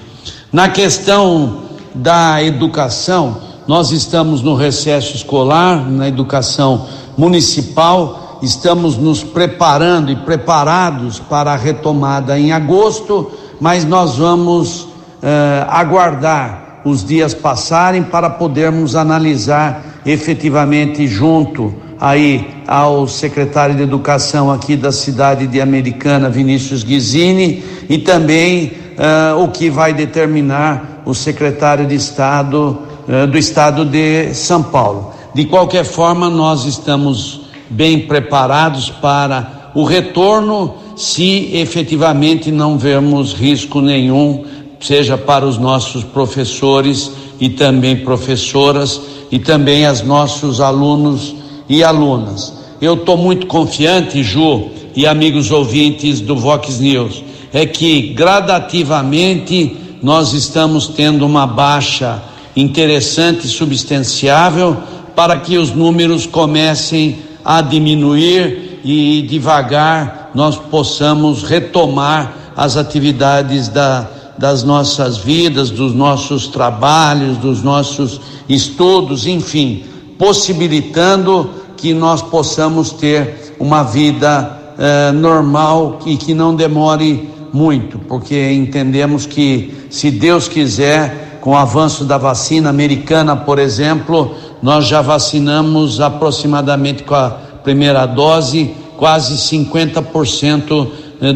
Na 0.53 0.69
questão 0.69 1.59
da 1.95 2.43
educação, 2.43 3.37
nós 3.69 3.93
estamos 3.93 4.43
no 4.43 4.57
recesso 4.57 5.15
escolar, 5.15 5.89
na 5.89 6.09
educação 6.09 6.87
municipal, 7.17 8.24
estamos 8.45 8.97
nos 8.97 9.25
preparando 9.25 10.11
e 10.11 10.17
preparados 10.17 11.19
para 11.19 11.53
a 11.53 11.57
retomada 11.57 12.39
em 12.39 12.53
agosto, 12.53 13.31
mas 13.61 13.85
nós 13.85 14.17
vamos 14.17 14.89
eh, 15.23 15.67
aguardar 15.69 16.83
os 16.85 17.05
dias 17.05 17.33
passarem 17.33 18.03
para 18.03 18.29
podermos 18.29 18.95
analisar 18.95 19.83
efetivamente 20.05 21.07
junto 21.07 21.75
aí 21.99 22.63
ao 22.67 23.09
secretário 23.09 23.75
de 23.75 23.83
Educação 23.83 24.53
aqui 24.53 24.77
da 24.77 24.93
cidade 24.93 25.47
de 25.47 25.61
Americana, 25.61 26.29
Vinícius 26.29 26.85
Guizini, 26.85 27.65
e 27.89 27.99
também 27.99 28.73
uh, 28.99 29.43
o 29.43 29.49
que 29.49 29.71
vai 29.71 29.95
determinar 29.95 31.03
o 31.07 31.15
secretário 31.15 31.87
de 31.87 31.95
Estado 31.95 32.79
uh, 33.09 33.27
do 33.27 33.39
Estado 33.39 33.85
de 33.87 34.35
São 34.35 34.63
Paulo. 34.63 35.13
De 35.35 35.47
qualquer 35.47 35.85
forma, 35.85 36.29
nós 36.29 36.65
estamos 36.67 37.44
bem 37.75 38.01
preparados 38.01 38.89
para 38.89 39.71
o 39.75 39.85
retorno, 39.85 40.75
se 40.97 41.51
efetivamente 41.53 42.51
não 42.51 42.79
vermos 42.79 43.33
risco 43.35 43.81
nenhum 43.81 44.45
seja 44.85 45.17
para 45.17 45.47
os 45.47 45.57
nossos 45.57 46.05
professores 46.05 47.11
e 47.41 47.49
também 47.49 47.97
professoras 47.97 49.01
e 49.33 49.39
também 49.39 49.87
as 49.87 50.03
nossos 50.03 50.61
alunos 50.61 51.35
e 51.67 51.83
alunas. 51.83 52.53
Eu 52.83 52.93
estou 52.93 53.17
muito 53.17 53.47
confiante, 53.47 54.23
Ju 54.23 54.69
e 54.95 55.07
amigos 55.07 55.51
ouvintes 55.51 56.21
do 56.21 56.37
Vox 56.37 56.79
News, 56.81 57.25
é 57.51 57.65
que 57.65 58.13
gradativamente 58.13 59.75
nós 60.03 60.35
estamos 60.35 60.89
tendo 60.89 61.25
uma 61.25 61.47
baixa 61.47 62.23
interessante 62.55 63.47
e 63.47 63.49
substanciável 63.49 64.77
para 65.17 65.39
que 65.39 65.57
os 65.57 65.71
números 65.71 66.27
comecem 66.27 67.17
a 67.45 67.61
diminuir 67.61 68.81
e 68.85 69.23
devagar 69.23 70.31
nós 70.35 70.57
possamos 70.57 71.43
retomar 71.43 72.35
as 72.57 72.77
atividades 72.77 73.69
da 73.69 74.09
das 74.37 74.65
nossas 74.65 75.17
vidas, 75.17 75.71
dos 75.71 75.95
nossos 75.95 76.49
trabalhos, 76.49 77.37
dos 77.39 77.63
nossos 77.63 78.21
estudos, 78.49 79.27
enfim, 79.27 79.85
possibilitando 80.19 81.51
que 81.77 81.95
nós 81.95 82.21
possamos 82.21 82.91
ter 82.91 83.55
uma 83.59 83.83
vida 83.83 84.59
eh, 84.79 85.13
normal 85.13 86.01
e 86.05 86.17
que 86.17 86.35
não 86.35 86.55
demore 86.55 87.29
muito, 87.53 87.99
porque 87.99 88.51
entendemos 88.53 89.27
que, 89.27 89.73
se 89.91 90.11
Deus 90.11 90.49
quiser, 90.49 91.39
com 91.41 91.51
o 91.51 91.57
avanço 91.57 92.05
da 92.05 92.19
vacina 92.19 92.71
americana, 92.71 93.37
por 93.37 93.59
exemplo, 93.59 94.35
nós 94.63 94.87
já 94.87 95.03
vacinamos 95.03 96.01
aproximadamente 96.01 97.03
com 97.03 97.15
a 97.15 97.31
primeira 97.63 98.07
dose 98.07 98.75
quase 98.97 99.35
50% 99.35 100.89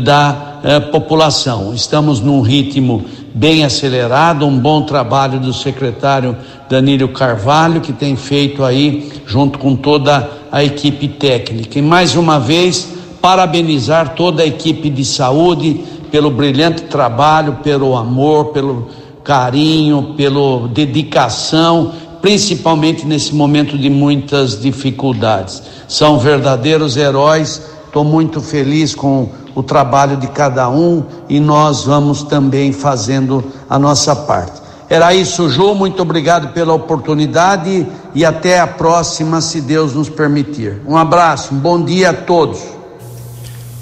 da 0.04 0.60
eh, 0.62 0.80
população. 0.80 1.74
Estamos 1.74 2.20
num 2.20 2.40
ritmo 2.40 3.04
bem 3.34 3.64
acelerado, 3.64 4.46
um 4.46 4.58
bom 4.58 4.82
trabalho 4.82 5.38
do 5.38 5.52
secretário 5.52 6.36
Danilo 6.68 7.08
Carvalho, 7.08 7.80
que 7.80 7.92
tem 7.92 8.16
feito 8.16 8.64
aí 8.64 9.10
junto 9.26 9.58
com 9.58 9.76
toda 9.76 10.28
a 10.50 10.64
equipe 10.64 11.08
técnica. 11.08 11.78
E 11.78 11.82
mais 11.82 12.16
uma 12.16 12.38
vez, 12.38 12.88
parabenizar 13.20 14.14
toda 14.14 14.42
a 14.42 14.46
equipe 14.46 14.90
de 14.90 15.04
saúde 15.04 15.84
pelo 16.10 16.30
brilhante 16.30 16.82
trabalho, 16.82 17.58
pelo 17.62 17.96
amor, 17.96 18.46
pelo 18.46 18.88
carinho, 19.22 20.14
pela 20.16 20.66
dedicação, 20.68 21.92
principalmente 22.20 23.06
nesse 23.06 23.34
momento 23.34 23.78
de 23.78 23.88
muitas 23.88 24.60
dificuldades. 24.60 25.62
São 25.86 26.18
verdadeiros 26.18 26.96
heróis. 26.96 27.62
Estou 27.86 28.04
muito 28.04 28.40
feliz 28.40 28.94
com 28.94 29.30
o 29.54 29.62
trabalho 29.62 30.16
de 30.16 30.26
cada 30.28 30.68
um 30.68 31.02
e 31.28 31.40
nós 31.40 31.84
vamos 31.84 32.22
também 32.22 32.72
fazendo 32.72 33.44
a 33.68 33.78
nossa 33.78 34.14
parte. 34.14 34.60
Era 34.90 35.14
isso, 35.14 35.48
Ju. 35.50 35.74
Muito 35.74 36.00
obrigado 36.02 36.52
pela 36.52 36.72
oportunidade 36.72 37.86
e 38.14 38.24
até 38.24 38.60
a 38.60 38.66
próxima, 38.66 39.40
se 39.40 39.60
Deus 39.60 39.94
nos 39.94 40.08
permitir. 40.08 40.80
Um 40.86 40.96
abraço, 40.96 41.54
um 41.54 41.58
bom 41.58 41.82
dia 41.82 42.10
a 42.10 42.14
todos. 42.14 42.58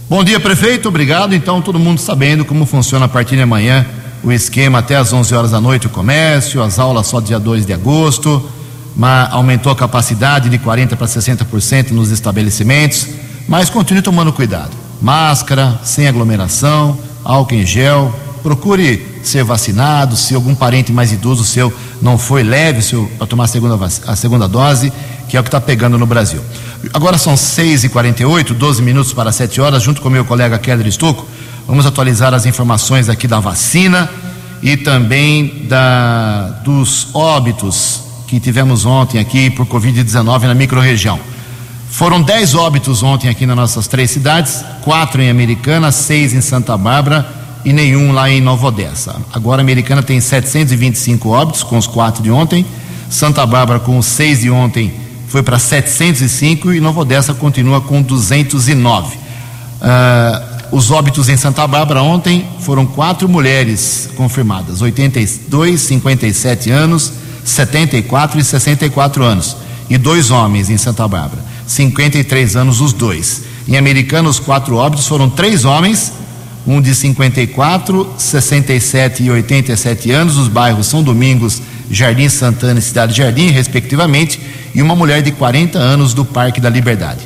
Bom 0.09 0.23
dia, 0.23 0.39
prefeito. 0.39 0.89
Obrigado. 0.89 1.35
Então, 1.35 1.61
todo 1.61 1.79
mundo 1.79 2.01
sabendo 2.01 2.45
como 2.45 2.65
funciona 2.65 3.07
a 3.07 3.09
partir 3.09 3.37
de 3.37 3.43
amanhã 3.43 3.85
o 4.27 4.33
esquema 4.33 4.81
até 4.81 4.97
às 4.97 5.13
11 5.13 5.35
horas 5.35 5.51
da 5.53 5.61
noite, 5.61 5.87
o 5.87 5.91
comércio, 5.91 6.63
as 6.63 6.79
aulas 6.79 7.07
só 7.07 7.21
dia 7.21 7.39
2 7.39 7.65
de 7.65 7.73
agosto, 7.73 8.47
mas 8.95 9.33
aumentou 9.33 9.73
a 9.73 9.77
capacidade 9.77 10.51
de 10.51 10.59
40% 10.59 10.97
para 10.97 11.07
60% 11.07 11.93
nos 11.93 12.11
estabelecimentos, 12.11 13.07
mas 13.49 13.71
continue 13.71 14.03
tomando 14.03 14.33
cuidado 14.33 14.87
máscara, 15.01 15.79
sem 15.85 16.07
aglomeração, 16.09 16.99
álcool 17.25 17.55
em 17.55 17.67
gel. 17.67 18.15
Procure 18.43 19.05
ser 19.23 19.43
vacinado. 19.43 20.17
Se 20.17 20.35
algum 20.35 20.55
parente 20.55 20.93
mais 20.93 21.13
idoso 21.13 21.45
seu 21.45 21.73
não 22.01 22.17
foi 22.17 22.43
leve 22.43 22.81
para 23.19 23.27
tomar 23.27 23.45
a 23.45 23.49
segunda, 23.49 23.87
a 24.07 24.17
segunda 24.17 24.49
dose, 24.49 24.93
que 25.29 25.37
é 25.37 25.41
o 25.41 25.43
que 25.43 25.49
está 25.49 25.61
pegando 25.61 25.99
no 25.99 26.07
Brasil. 26.07 26.41
Agora 26.95 27.19
são 27.19 27.35
6h48, 27.35 28.53
12 28.53 28.83
minutos 28.83 29.13
para 29.13 29.33
7 29.33 29.61
horas, 29.61 29.83
junto 29.83 30.01
com 30.01 30.09
meu 30.09 30.25
colega 30.25 30.59
Keller 30.59 30.87
Estocco, 30.87 31.27
vamos 31.67 31.87
atualizar 31.87 32.33
as 32.35 32.47
informações 32.47 33.09
aqui 33.09 33.27
da 33.27 33.41
vacina 33.41 34.09
e 34.63 34.77
também 34.77 35.67
da, 35.69 36.61
dos 36.65 37.09
óbitos 37.15 38.03
que 38.27 38.41
tivemos 38.41 38.85
ontem 38.85 39.19
aqui 39.19 39.51
por 39.51 39.67
Covid-19 39.67 40.43
na 40.43 40.55
microrregião. 40.55 41.19
Foram 41.91 42.21
10 42.21 42.55
óbitos 42.55 43.03
ontem 43.03 43.29
aqui 43.29 43.47
nas 43.47 43.57
nossas 43.57 43.87
três 43.87 44.11
cidades, 44.11 44.65
quatro 44.83 45.23
em 45.23 45.31
Americana, 45.31 45.91
seis 45.93 46.35
em 46.35 46.41
Santa 46.41 46.77
Bárbara 46.77 47.27
e 47.65 47.73
nenhum 47.73 48.13
lá 48.13 48.31
em 48.31 48.41
Nova 48.41 48.67
Odessa. 48.67 49.17
Agora 49.33 49.61
a 49.61 49.65
Americana 49.65 50.03
tem 50.03 50.21
725 50.21 51.29
óbitos 51.29 51.63
com 51.63 51.79
os 51.79 51.87
quatro 51.87 52.23
de 52.23 52.31
ontem, 52.31 52.67
Santa 53.09 53.47
Bárbara 53.47 53.81
com 53.81 53.99
os 53.99 54.07
seis 54.07 54.41
de 54.41 54.51
ontem 54.51 55.07
foi 55.29 55.43
para 55.43 55.59
705 55.59 56.73
e 56.73 56.81
Nova 56.81 57.01
Odessa 57.01 57.35
continua 57.35 57.81
com 57.81 58.01
209. 58.01 59.17
Uh, 59.17 60.56
os 60.73 60.91
óbitos 60.91 61.29
em 61.29 61.37
Santa 61.37 61.67
Bárbara 61.67 62.03
ontem 62.03 62.45
foram 62.61 62.87
quatro 62.87 63.29
mulheres 63.29 64.09
confirmadas, 64.17 64.83
82, 64.83 65.81
57 65.81 66.71
anos, 66.71 67.13
74 67.45 68.41
e 68.41 68.45
64 68.45 69.23
anos, 69.23 69.57
e 69.89 69.97
dois 69.97 70.31
homens 70.31 70.69
em 70.69 70.77
Santa 70.77 71.07
Bárbara, 71.07 71.43
53 71.67 72.57
anos 72.57 72.81
os 72.81 72.93
dois. 72.93 73.43
Em 73.69 73.77
Americana, 73.77 74.29
os 74.29 74.39
quatro 74.39 74.77
óbitos 74.77 75.07
foram 75.07 75.31
três 75.31 75.65
homens, 75.65 76.13
um 76.67 76.81
de 76.81 76.95
54, 76.95 78.15
67 78.19 79.23
e 79.23 79.31
87 79.31 80.11
anos, 80.11 80.37
os 80.37 80.49
bairros 80.49 80.89
São 80.89 81.03
Domingos, 81.03 81.63
Jardim 81.91 82.29
Santana 82.29 82.81
e 82.81 82.83
Cidade 82.83 83.17
Jardim, 83.17 83.51
respectivamente, 83.51 84.41
e 84.75 84.83
uma 84.83 84.97
mulher 84.97 85.23
de 85.23 85.31
40 85.31 85.79
anos 85.79 86.13
do 86.13 86.25
Parque 86.25 86.61
da 86.61 86.69
Liberdade. 86.69 87.21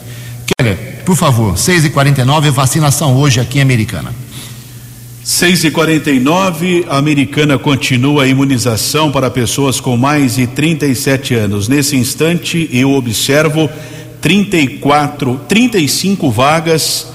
Keller, 0.46 0.99
por 1.10 1.16
favor, 1.16 1.54
6h49, 1.54 2.52
vacinação 2.52 3.16
hoje 3.16 3.40
aqui 3.40 3.58
em 3.58 3.62
Americana. 3.62 4.14
6 5.24 5.64
e 5.64 5.70
49 5.72 6.86
a 6.88 6.98
americana 6.98 7.58
continua 7.58 8.22
a 8.22 8.28
imunização 8.28 9.10
para 9.10 9.28
pessoas 9.28 9.80
com 9.80 9.96
mais 9.96 10.36
de 10.36 10.46
37 10.46 11.34
anos. 11.34 11.66
Nesse 11.66 11.96
instante, 11.96 12.70
eu 12.72 12.92
observo 12.92 13.68
34, 14.20 15.40
35 15.48 16.30
vagas 16.30 17.08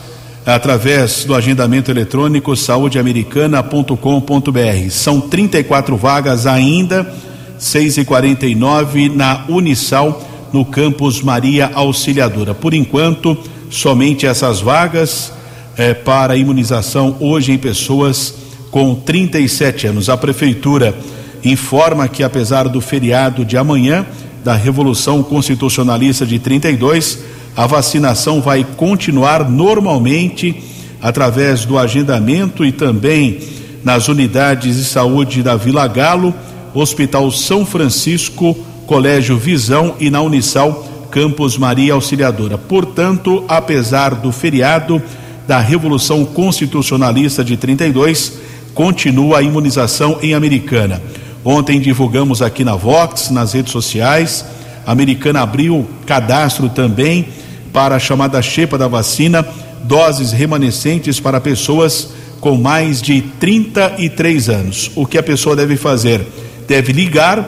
através 0.46 1.24
do 1.24 1.34
agendamento 1.34 1.90
eletrônico 1.90 2.54
saudeamericana.com.br. 2.54 4.90
São 4.90 5.22
34 5.22 5.96
vagas 5.96 6.46
ainda, 6.46 7.16
6 7.58 8.00
e 8.00 8.04
49 8.04 9.08
na 9.08 9.46
Unisal, 9.48 10.22
no 10.52 10.66
campus 10.66 11.22
Maria 11.22 11.72
Auxiliadora. 11.74 12.54
Por 12.54 12.74
enquanto, 12.74 13.38
somente 13.76 14.26
essas 14.26 14.62
vagas 14.62 15.34
é, 15.78 15.94
para 15.94 16.38
imunização 16.38 17.18
hoje 17.20 17.52
em 17.52 17.58
pessoas 17.58 18.34
com 18.72 18.96
37 18.96 19.88
anos. 19.88 20.10
A 20.10 20.16
prefeitura 20.16 20.96
informa 21.44 22.08
que, 22.08 22.24
apesar 22.24 22.70
do 22.70 22.80
feriado 22.80 23.44
de 23.44 23.58
amanhã, 23.58 24.06
da 24.44 24.56
Revolução 24.56 25.22
Constitucionalista 25.22 26.26
de 26.26 26.40
32, 26.40 27.20
a 27.56 27.68
vacinação 27.68 28.42
vai 28.42 28.66
continuar 28.78 29.50
normalmente 29.50 30.64
através 31.02 31.66
do 31.66 31.78
agendamento 31.78 32.64
e 32.64 32.72
também 32.72 33.40
nas 33.84 34.08
unidades 34.08 34.78
de 34.78 34.86
saúde 34.86 35.44
da 35.44 35.56
Vila 35.56 35.88
Galo, 35.88 36.34
Hospital 36.74 37.30
São 37.30 37.66
Francisco, 37.66 38.58
Colégio 38.88 39.38
Visão 39.38 39.96
e 40.00 40.10
na 40.10 40.22
Unisal 40.22 40.95
Campos 41.10 41.58
Maria 41.58 41.94
Auxiliadora. 41.94 42.58
Portanto, 42.58 43.44
apesar 43.48 44.16
do 44.16 44.32
feriado, 44.32 45.02
da 45.48 45.60
Revolução 45.60 46.26
Constitucionalista 46.26 47.44
de 47.44 47.56
32, 47.56 48.34
continua 48.74 49.40
a 49.40 49.42
imunização 49.42 50.18
em 50.22 50.34
Americana. 50.34 51.02
Ontem 51.44 51.80
divulgamos 51.80 52.42
aqui 52.42 52.64
na 52.64 52.76
Vox, 52.76 53.30
nas 53.30 53.54
redes 53.54 53.72
sociais, 53.72 54.44
a 54.86 54.92
Americana 54.92 55.42
abriu 55.42 55.88
cadastro 56.06 56.70
também 56.70 57.28
para 57.72 57.96
a 57.96 58.00
chamada 58.00 58.42
chepa 58.42 58.78
da 58.78 58.88
vacina, 58.88 59.46
doses 59.84 60.32
remanescentes 60.32 61.20
para 61.20 61.42
pessoas 61.42 62.10
com 62.40 62.58
mais 62.58 63.02
de 63.02 63.22
33 63.22 64.50
anos. 64.50 64.92
O 64.96 65.06
que 65.06 65.18
a 65.18 65.24
pessoa 65.24 65.56
deve 65.56 65.76
fazer? 65.78 66.22
Deve 66.68 66.94
ligar 66.94 67.48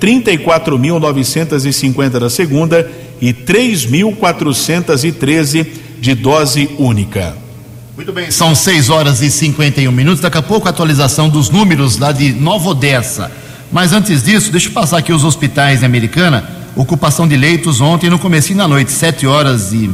34.950 0.00 2.18
da 2.18 2.28
segunda 2.28 2.90
e 3.20 3.32
3.413 3.32 5.66
de 6.00 6.14
dose 6.14 6.70
única. 6.78 7.34
Muito 7.96 8.12
bem, 8.12 8.30
são 8.30 8.54
6 8.54 8.90
horas 8.90 9.22
e 9.22 9.30
51 9.30 9.90
minutos. 9.92 10.20
Daqui 10.20 10.38
a 10.38 10.42
pouco 10.42 10.66
a 10.66 10.70
atualização 10.70 11.28
dos 11.28 11.48
números 11.48 11.98
lá 11.98 12.10
de 12.10 12.32
Nova 12.32 12.70
Odessa. 12.70 13.30
Mas 13.70 13.92
antes 13.92 14.22
disso, 14.22 14.50
deixa 14.50 14.68
eu 14.68 14.72
passar 14.72 14.98
aqui 14.98 15.12
os 15.12 15.24
hospitais 15.24 15.82
em 15.82 15.86
Americana. 15.86 16.48
Ocupação 16.76 17.28
de 17.28 17.36
leitos 17.36 17.80
ontem 17.80 18.10
no 18.10 18.18
começo 18.18 18.52
da 18.54 18.66
noite, 18.66 18.90
7 18.90 19.26
horas 19.26 19.72
e 19.72 19.90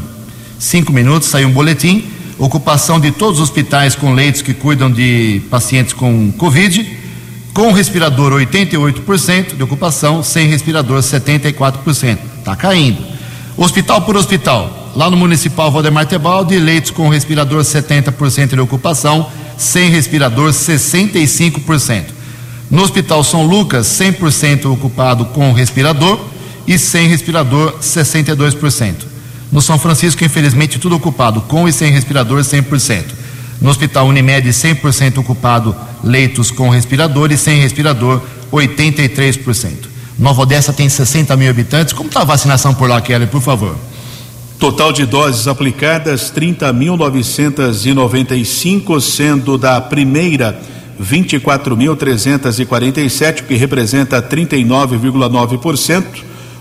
5 0.58 0.92
minutos, 0.92 1.28
saiu 1.28 1.48
um 1.48 1.52
boletim. 1.52 2.04
Ocupação 2.38 2.98
de 2.98 3.10
todos 3.10 3.38
os 3.38 3.50
hospitais 3.50 3.94
com 3.94 4.14
leitos 4.14 4.40
que 4.40 4.54
cuidam 4.54 4.90
de 4.90 5.42
pacientes 5.50 5.92
com 5.92 6.32
Covid. 6.32 6.98
Com 7.52 7.72
respirador 7.72 8.32
88% 8.32 9.56
de 9.56 9.62
ocupação, 9.62 10.22
sem 10.22 10.48
respirador 10.48 11.00
74%. 11.00 12.18
Está 12.40 12.56
caindo. 12.56 12.98
Hospital 13.56 14.02
por 14.02 14.16
hospital. 14.16 14.92
Lá 14.96 15.08
no 15.08 15.16
Municipal 15.16 15.70
Valdemar 15.70 16.06
Tebaldi, 16.06 16.58
leitos 16.58 16.90
com 16.90 17.08
respirador 17.08 17.62
70% 17.62 18.54
de 18.54 18.60
ocupação, 18.60 19.30
sem 19.56 19.88
respirador 19.88 20.50
65%. 20.50 22.06
No 22.70 22.82
Hospital 22.82 23.22
São 23.22 23.46
Lucas, 23.46 23.86
100% 23.86 24.72
ocupado 24.72 25.26
com 25.26 25.52
respirador 25.52 26.18
e 26.66 26.78
sem 26.78 27.06
respirador, 27.06 27.74
62%. 27.80 28.94
No 29.52 29.60
São 29.60 29.78
Francisco, 29.78 30.24
infelizmente, 30.24 30.78
tudo 30.78 30.96
ocupado 30.96 31.40
com 31.42 31.68
e 31.68 31.72
sem 31.72 31.92
respirador, 31.92 32.40
100%. 32.40 33.04
No 33.60 33.70
Hospital 33.70 34.06
Unimed, 34.06 34.48
100% 34.48 35.18
ocupado 35.18 35.76
leitos 36.02 36.50
com 36.50 36.70
respirador 36.70 37.30
e 37.30 37.36
sem 37.36 37.60
respirador, 37.60 38.22
83%. 38.50 39.89
Nova 40.20 40.42
Odessa 40.42 40.72
tem 40.72 40.88
60 40.88 41.34
mil 41.34 41.48
habitantes. 41.48 41.94
Como 41.94 42.08
está 42.08 42.20
a 42.20 42.24
vacinação 42.24 42.74
por 42.74 42.88
lá, 42.88 43.00
Kelly, 43.00 43.26
por 43.26 43.40
favor? 43.40 43.74
Total 44.58 44.92
de 44.92 45.06
doses 45.06 45.48
aplicadas 45.48 46.30
30.995, 46.30 49.00
sendo 49.00 49.56
da 49.56 49.80
primeira 49.80 50.60
24.347, 51.02 53.40
o 53.40 53.44
que 53.44 53.54
representa 53.54 54.20
39,9%. 54.20 56.04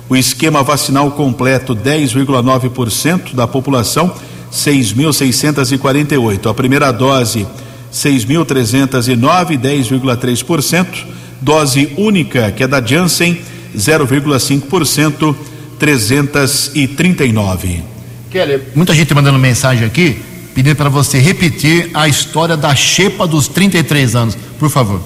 O 0.07 0.15
esquema 0.15 0.63
vacinal 0.63 1.11
completo, 1.11 1.75
10,9% 1.75 3.35
da 3.35 3.45
população, 3.45 4.13
6.648. 4.49 6.49
A 6.49 6.53
primeira 6.53 6.93
dose, 6.93 7.45
6.309, 7.91 9.59
10,3%. 9.59 11.18
Dose 11.41 11.89
única, 11.97 12.51
que 12.51 12.63
é 12.63 12.67
da 12.67 12.81
Janssen, 12.81 13.39
0,5%, 13.75 15.35
339. 15.77 17.83
Kelly, 18.29 18.61
muita 18.75 18.93
gente 18.93 19.13
mandando 19.13 19.39
mensagem 19.39 19.85
aqui 19.85 20.17
pedindo 20.53 20.75
para 20.75 20.89
você 20.89 21.19
repetir 21.19 21.89
a 21.93 22.07
história 22.07 22.57
da 22.57 22.75
xepa 22.75 23.25
dos 23.25 23.47
33 23.47 24.15
anos, 24.15 24.37
por 24.59 24.69
favor. 24.69 25.01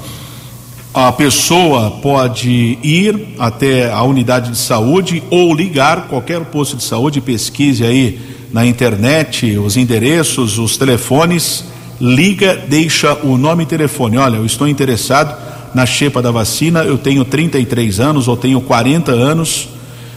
a 0.93 1.11
pessoa 1.11 1.91
pode 2.01 2.77
ir 2.83 3.35
até 3.37 3.91
a 3.91 4.01
unidade 4.03 4.51
de 4.51 4.57
saúde 4.57 5.21
ou 5.29 5.53
ligar 5.53 6.07
qualquer 6.07 6.41
posto 6.45 6.77
de 6.77 6.83
saúde, 6.83 7.21
pesquise 7.21 7.83
aí 7.83 8.19
na 8.51 8.65
internet 8.65 9.57
os 9.57 9.77
endereços, 9.77 10.57
os 10.57 10.77
telefones, 10.77 11.65
liga, 12.01 12.59
deixa 12.67 13.13
o 13.23 13.37
nome 13.37 13.63
e 13.63 13.67
telefone. 13.67 14.17
Olha, 14.17 14.37
eu 14.37 14.45
estou 14.45 14.67
interessado 14.67 15.35
na 15.73 15.85
chepa 15.85 16.21
da 16.21 16.31
vacina, 16.31 16.83
eu 16.83 16.97
tenho 16.97 17.25
33 17.25 17.99
anos 17.99 18.27
ou 18.27 18.37
tenho 18.37 18.61
40 18.61 19.11
anos, 19.11 19.69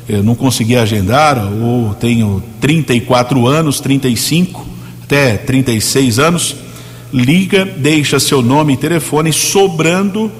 eu 0.09 0.23
não 0.23 0.35
consegui 0.35 0.77
agendar, 0.77 1.39
ou 1.61 1.95
tenho 1.95 2.43
34 2.61 3.47
anos, 3.47 3.81
35, 3.81 4.67
até 5.03 5.37
36 5.37 6.19
anos. 6.19 6.57
Liga, 7.13 7.65
deixa 7.65 8.21
seu 8.21 8.43
nome 8.43 8.75
e 8.75 8.77
telefone, 8.77 9.33
sobrando 9.33 10.31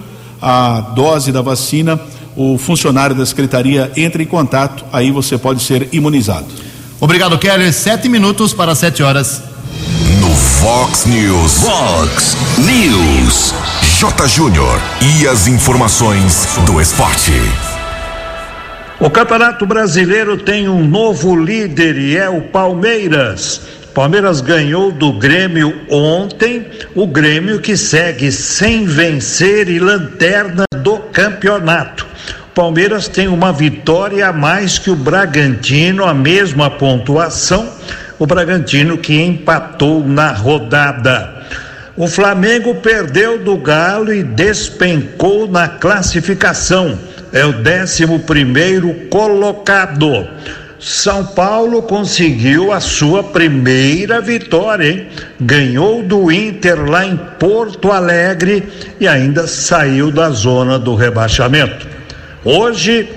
a 0.41 0.81
dose 0.81 1.33
da 1.33 1.43
vacina, 1.43 1.99
o 2.37 2.59
funcionário 2.59 3.17
da 3.17 3.25
secretaria 3.25 3.91
entra 3.97 4.23
em 4.23 4.27
contato, 4.27 4.85
aí 4.93 5.11
você 5.11 5.39
pode 5.39 5.63
ser 5.63 5.89
imunizado. 5.93 6.47
Obrigado, 7.01 7.39
Keller. 7.39 7.73
Sete 7.73 8.09
minutos 8.09 8.53
para 8.53 8.75
sete 8.75 9.03
horas. 9.03 9.43
No 10.21 10.35
Fox 10.35 11.07
News. 11.07 11.63
Fox 11.63 12.37
News. 12.59 13.76
J. 13.99 14.29
Júnior. 14.29 14.79
E 15.01 15.27
as 15.27 15.47
informações 15.47 16.47
do 16.67 16.79
esporte. 16.83 17.33
O 19.01 19.09
Campeonato 19.09 19.65
Brasileiro 19.65 20.37
tem 20.37 20.69
um 20.69 20.87
novo 20.87 21.35
líder 21.35 21.97
e 21.97 22.15
é 22.15 22.29
o 22.29 22.43
Palmeiras. 22.43 23.63
Palmeiras 23.95 24.43
ganhou 24.43 24.93
do 24.93 25.15
Grêmio 25.15 25.75
ontem, 25.89 26.67
o 26.95 27.07
Grêmio 27.07 27.59
que 27.59 27.75
segue 27.75 28.31
sem 28.31 28.85
vencer 28.85 29.71
e 29.71 29.79
lanterna 29.79 30.65
do 30.77 30.99
campeonato. 30.99 32.07
Palmeiras 32.55 33.09
tem 33.09 33.29
uma 33.29 33.51
vitória 33.51 34.29
a 34.29 34.33
mais 34.33 34.79
que 34.79 34.91
o 34.91 34.97
Bragantino, 34.97 36.05
a 36.05 36.13
mesma 36.13 36.69
pontuação. 36.69 37.73
O 38.19 38.27
Bragantino 38.27 38.99
que 38.99 39.15
empatou 39.15 40.07
na 40.07 40.33
rodada. 40.33 41.36
O 41.97 42.07
Flamengo 42.07 42.75
perdeu 42.75 43.39
do 43.39 43.57
Galo 43.57 44.13
e 44.13 44.23
despencou 44.23 45.49
na 45.49 45.67
classificação. 45.67 46.99
É 47.33 47.43
o 47.47 47.55
décimo 47.55 48.21
primeiro 48.21 48.93
colocado. 49.09 50.29
São 50.79 51.25
Paulo 51.25 51.83
conseguiu 51.83 52.71
a 52.71 52.81
sua 52.81 53.25
primeira 53.25 54.21
vitória, 54.21 54.91
hein? 54.91 55.07
Ganhou 55.41 56.03
do 56.03 56.31
Inter 56.31 56.79
lá 56.89 57.07
em 57.07 57.17
Porto 57.39 57.91
Alegre 57.91 58.69
e 59.01 59.09
ainda 59.09 59.47
saiu 59.47 60.11
da 60.11 60.29
zona 60.29 60.79
do 60.79 60.95
rebaixamento. 60.95 61.89
Hoje, 62.45 63.09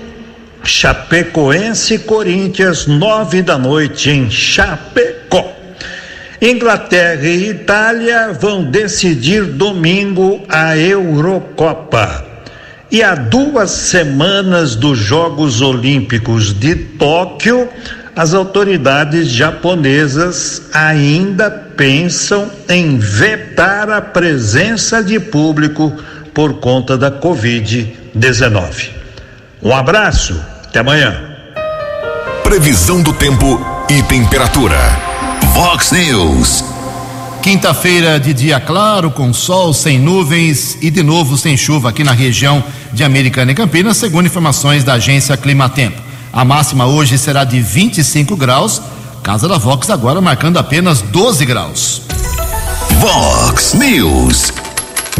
Chapecoense 0.64 1.98
Corinthians, 1.98 2.86
nove 2.86 3.42
da 3.42 3.58
noite 3.58 4.08
em 4.08 4.30
Chapecó. 4.30 5.19
Inglaterra 6.40 7.26
e 7.26 7.50
Itália 7.50 8.32
vão 8.32 8.64
decidir 8.64 9.44
domingo 9.44 10.42
a 10.48 10.74
Eurocopa. 10.76 12.24
E 12.90 13.02
há 13.02 13.14
duas 13.14 13.70
semanas 13.70 14.74
dos 14.74 14.98
Jogos 14.98 15.60
Olímpicos 15.60 16.58
de 16.58 16.74
Tóquio, 16.74 17.68
as 18.16 18.32
autoridades 18.34 19.28
japonesas 19.28 20.62
ainda 20.72 21.50
pensam 21.50 22.50
em 22.68 22.98
vetar 22.98 23.90
a 23.90 24.00
presença 24.00 25.02
de 25.04 25.20
público 25.20 25.92
por 26.32 26.54
conta 26.54 26.96
da 26.96 27.10
Covid-19. 27.10 28.90
Um 29.62 29.74
abraço, 29.74 30.42
até 30.64 30.80
amanhã. 30.80 31.20
Previsão 32.42 33.02
do 33.02 33.12
tempo 33.12 33.64
e 33.88 34.02
temperatura. 34.04 34.99
Fox 35.54 35.92
News. 35.92 36.64
Quinta-feira 37.42 38.20
de 38.20 38.32
dia 38.32 38.60
claro, 38.60 39.10
com 39.10 39.32
sol, 39.32 39.72
sem 39.72 39.98
nuvens 39.98 40.76
e 40.80 40.90
de 40.90 41.02
novo 41.02 41.36
sem 41.36 41.56
chuva 41.56 41.88
aqui 41.90 42.04
na 42.04 42.12
região 42.12 42.62
de 42.92 43.02
Americana 43.02 43.52
e 43.52 43.54
Campinas, 43.54 43.96
segundo 43.96 44.26
informações 44.26 44.84
da 44.84 44.94
agência 44.94 45.36
Climatempo. 45.36 46.00
A 46.32 46.44
máxima 46.44 46.86
hoje 46.86 47.18
será 47.18 47.44
de 47.44 47.60
25 47.60 48.36
graus, 48.36 48.80
Casa 49.22 49.48
da 49.48 49.58
Vox 49.58 49.90
agora 49.90 50.20
marcando 50.20 50.58
apenas 50.58 51.02
12 51.02 51.44
graus. 51.44 52.02
Fox 53.00 53.74
News. 53.74 54.52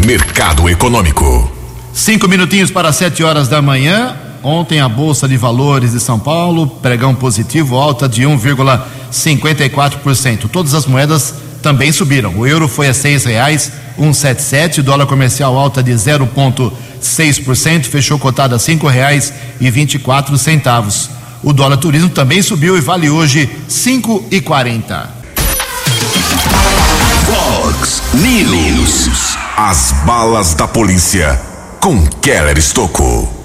Mercado 0.05 0.69
Econômico. 0.69 1.51
Cinco 1.93 2.27
minutinhos 2.27 2.71
para 2.71 2.91
sete 2.93 3.23
horas 3.23 3.47
da 3.47 3.61
manhã. 3.61 4.15
Ontem 4.43 4.81
a 4.81 4.89
Bolsa 4.89 5.27
de 5.27 5.37
Valores 5.37 5.91
de 5.91 5.99
São 5.99 6.17
Paulo, 6.17 6.65
pregão 6.67 7.13
positivo, 7.13 7.75
alta 7.75 8.09
de 8.09 8.23
1,54%. 8.23 10.49
Todas 10.51 10.73
as 10.73 10.87
moedas 10.87 11.35
também 11.61 11.91
subiram. 11.91 12.35
O 12.37 12.47
euro 12.47 12.67
foi 12.67 12.87
a 12.87 12.93
seis 12.93 13.23
reais, 13.23 13.71
um 13.97 14.13
sete 14.13 14.41
sete, 14.41 14.81
dólar 14.81 15.05
comercial 15.05 15.57
alta 15.57 15.83
de 15.83 15.91
0,6%, 15.91 17.85
fechou 17.85 18.17
cotado 18.17 18.55
a 18.55 18.59
cinco 18.59 18.87
reais 18.87 19.33
e 19.59 19.69
vinte 19.69 19.95
e 19.95 19.99
quatro 19.99 20.37
centavos. 20.37 21.09
O 21.43 21.51
dólar 21.53 21.77
turismo 21.77 22.09
também 22.09 22.41
subiu 22.41 22.77
e 22.77 22.81
vale 22.81 23.09
hoje 23.09 23.49
cinco 23.67 24.23
e 24.31 24.41
quarenta. 24.41 25.09
Fox 27.25 28.01
News. 28.13 29.37
As 29.55 29.93
balas 30.05 30.55
da 30.55 30.67
polícia 30.67 31.39
com 31.79 32.05
Keller 32.21 32.57
Estocou. 32.57 33.40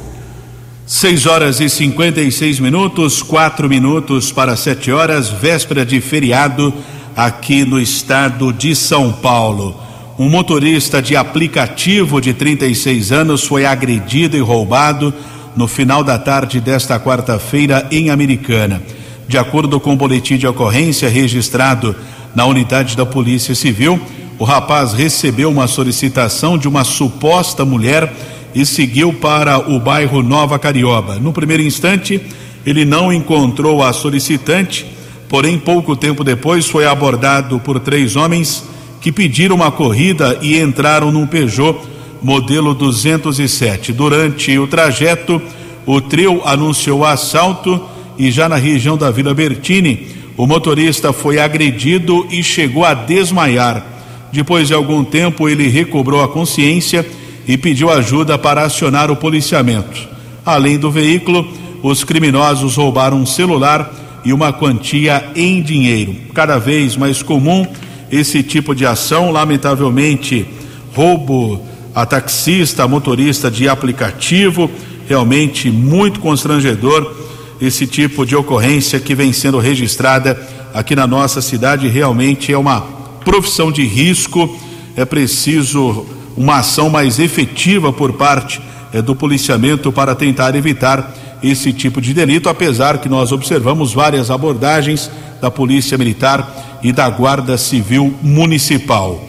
6 0.87 1.27
horas 1.27 1.59
e 1.59 1.68
56 1.68 2.61
minutos, 2.61 3.20
quatro 3.20 3.68
minutos 3.68 4.31
para 4.31 4.55
sete 4.55 4.92
horas, 4.92 5.29
véspera 5.29 5.85
de 5.85 6.01
feriado 6.01 6.72
aqui 7.16 7.64
no 7.64 7.81
estado 7.81 8.53
de 8.53 8.77
São 8.77 9.12
Paulo. 9.12 9.77
Um 10.16 10.29
motorista 10.29 11.03
de 11.03 11.16
aplicativo 11.16 12.20
de 12.20 12.33
36 12.33 13.11
anos 13.11 13.42
foi 13.42 13.66
agredido 13.66 14.37
e 14.37 14.40
roubado 14.40 15.12
no 15.57 15.66
final 15.66 16.05
da 16.05 16.20
tarde 16.20 16.61
desta 16.61 17.01
quarta-feira 17.01 17.88
em 17.90 18.09
Americana. 18.09 18.81
De 19.27 19.37
acordo 19.37 19.81
com 19.81 19.94
o 19.94 19.96
boletim 19.96 20.37
de 20.37 20.46
ocorrência 20.46 21.09
registrado 21.09 21.96
na 22.33 22.46
unidade 22.46 22.96
da 22.96 23.05
Polícia 23.05 23.57
Civil, 23.57 24.01
o 24.38 24.44
rapaz 24.44 24.92
recebeu 24.92 25.51
uma 25.51 25.66
solicitação 25.66 26.57
de 26.57 26.68
uma 26.68 26.85
suposta 26.85 27.64
mulher 27.64 28.12
e 28.57 28.64
seguiu 28.64 29.12
para 29.12 29.71
o 29.71 29.79
bairro 29.79 30.23
Nova 30.23 30.59
Carioba. 30.59 31.16
No 31.16 31.31
primeiro 31.31 31.62
instante, 31.62 32.19
ele 32.64 32.87
não 32.87 33.12
encontrou 33.12 33.83
a 33.83 33.92
solicitante, 33.92 34.87
porém, 35.29 35.59
pouco 35.59 35.95
tempo 35.95 36.25
depois, 36.25 36.66
foi 36.66 36.87
abordado 36.87 37.61
por 37.61 37.79
três 37.79 38.16
homens 38.16 38.64
que 38.99 39.12
pediram 39.12 39.57
uma 39.57 39.71
corrida 39.71 40.38
e 40.40 40.59
entraram 40.59 41.12
num 41.12 41.27
Peugeot 41.27 41.79
modelo 42.23 42.73
207. 42.73 43.92
Durante 43.92 44.59
o 44.59 44.66
trajeto, 44.66 45.40
o 45.85 46.01
trio 46.01 46.40
anunciou 46.42 47.05
assalto 47.05 47.79
e 48.16 48.31
já 48.31 48.49
na 48.49 48.57
região 48.57 48.97
da 48.97 49.11
Vila 49.11 49.35
Bertini, 49.35 50.09
o 50.35 50.47
motorista 50.47 51.12
foi 51.12 51.38
agredido 51.38 52.27
e 52.31 52.42
chegou 52.42 52.87
a 52.87 52.95
desmaiar. 52.95 53.85
Depois 54.33 54.69
de 54.69 54.73
algum 54.73 55.05
tempo, 55.05 55.47
ele 55.47 55.69
recobrou 55.69 56.23
a 56.23 56.29
consciência 56.29 57.05
e 57.46 57.56
pediu 57.56 57.90
ajuda 57.90 58.37
para 58.38 58.62
acionar 58.62 59.11
o 59.11 59.16
policiamento. 59.16 60.09
Além 60.44 60.78
do 60.78 60.90
veículo, 60.90 61.46
os 61.82 62.04
criminosos 62.04 62.76
roubaram 62.76 63.18
um 63.18 63.26
celular 63.26 63.92
e 64.24 64.32
uma 64.32 64.52
quantia 64.52 65.30
em 65.37 65.62
dinheiro. 65.62 66.14
Cada 66.35 66.59
vez 66.59 66.96
mais 66.96 67.22
comum 67.22 67.66
esse 68.11 68.42
tipo 68.42 68.74
de 68.74 68.85
ação, 68.85 69.30
lamentavelmente, 69.30 70.46
roubo 70.94 71.61
a 71.94 72.04
taxista, 72.04 72.85
a 72.85 72.88
motorista 72.88 73.50
de 73.50 73.68
aplicativo, 73.68 74.70
realmente 75.09 75.70
muito 75.70 76.20
constrangedor 76.20 77.14
esse 77.61 77.87
tipo 77.87 78.26
de 78.26 78.37
ocorrência 78.37 79.00
que 79.00 79.14
vem 79.14 79.32
sendo 79.32 79.59
registrada 79.59 80.38
aqui 80.74 80.94
na 80.94 81.06
nossa 81.06 81.40
cidade. 81.40 81.88
Realmente 81.88 82.52
é 82.52 82.59
uma 82.59 82.82
profissão 83.24 83.72
de 83.72 83.85
risco, 83.85 84.59
é 84.94 85.04
preciso 85.04 86.06
uma 86.37 86.59
ação 86.59 86.90
mais 86.90 87.18
efetiva 87.18 87.92
por 87.92 88.12
parte 88.12 88.61
eh, 88.92 89.01
do 89.01 89.14
policiamento 89.14 89.90
para 89.90 90.14
tentar 90.14 90.55
evitar 90.55 91.14
esse 91.42 91.72
tipo 91.72 92.01
de 92.01 92.12
delito, 92.12 92.49
apesar 92.49 92.99
que 92.99 93.09
nós 93.09 93.33
observamos 93.33 93.92
várias 93.92 94.31
abordagens 94.31 95.11
da 95.40 95.51
Polícia 95.51 95.99
Militar 95.99 96.79
e 96.83 96.92
da 96.92 97.09
Guarda 97.09 97.57
Civil 97.57 98.14
Municipal. 98.22 99.22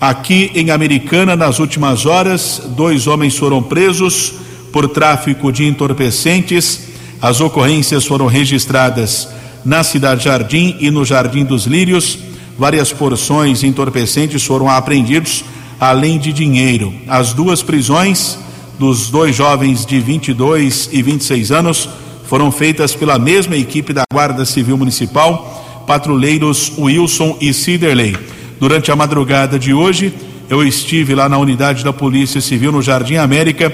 Aqui 0.00 0.50
em 0.54 0.70
Americana, 0.70 1.34
nas 1.34 1.58
últimas 1.58 2.04
horas, 2.04 2.60
dois 2.76 3.06
homens 3.06 3.36
foram 3.36 3.62
presos 3.62 4.34
por 4.72 4.88
tráfico 4.88 5.50
de 5.50 5.64
entorpecentes. 5.64 6.88
As 7.22 7.40
ocorrências 7.40 8.04
foram 8.04 8.26
registradas 8.26 9.28
na 9.64 9.82
Cidade 9.82 10.24
Jardim 10.24 10.76
e 10.78 10.90
no 10.90 11.04
Jardim 11.04 11.44
dos 11.44 11.64
Lírios. 11.64 12.18
Várias 12.58 12.92
porções 12.92 13.64
entorpecentes 13.64 14.44
foram 14.44 14.68
apreendidos 14.68 15.44
além 15.84 16.18
de 16.18 16.32
dinheiro. 16.32 16.94
As 17.06 17.34
duas 17.34 17.62
prisões 17.62 18.38
dos 18.78 19.10
dois 19.10 19.36
jovens 19.36 19.84
de 19.84 20.00
22 20.00 20.88
e 20.90 21.02
26 21.02 21.52
anos 21.52 21.88
foram 22.24 22.50
feitas 22.50 22.94
pela 22.94 23.18
mesma 23.18 23.54
equipe 23.54 23.92
da 23.92 24.02
Guarda 24.10 24.46
Civil 24.46 24.78
Municipal, 24.78 25.84
patrulheiros 25.86 26.72
Wilson 26.78 27.36
e 27.38 27.52
Ciderley. 27.52 28.16
Durante 28.58 28.90
a 28.90 28.96
madrugada 28.96 29.58
de 29.58 29.74
hoje, 29.74 30.14
eu 30.48 30.64
estive 30.64 31.14
lá 31.14 31.28
na 31.28 31.36
unidade 31.36 31.84
da 31.84 31.92
Polícia 31.92 32.40
Civil 32.40 32.72
no 32.72 32.80
Jardim 32.80 33.16
América, 33.16 33.70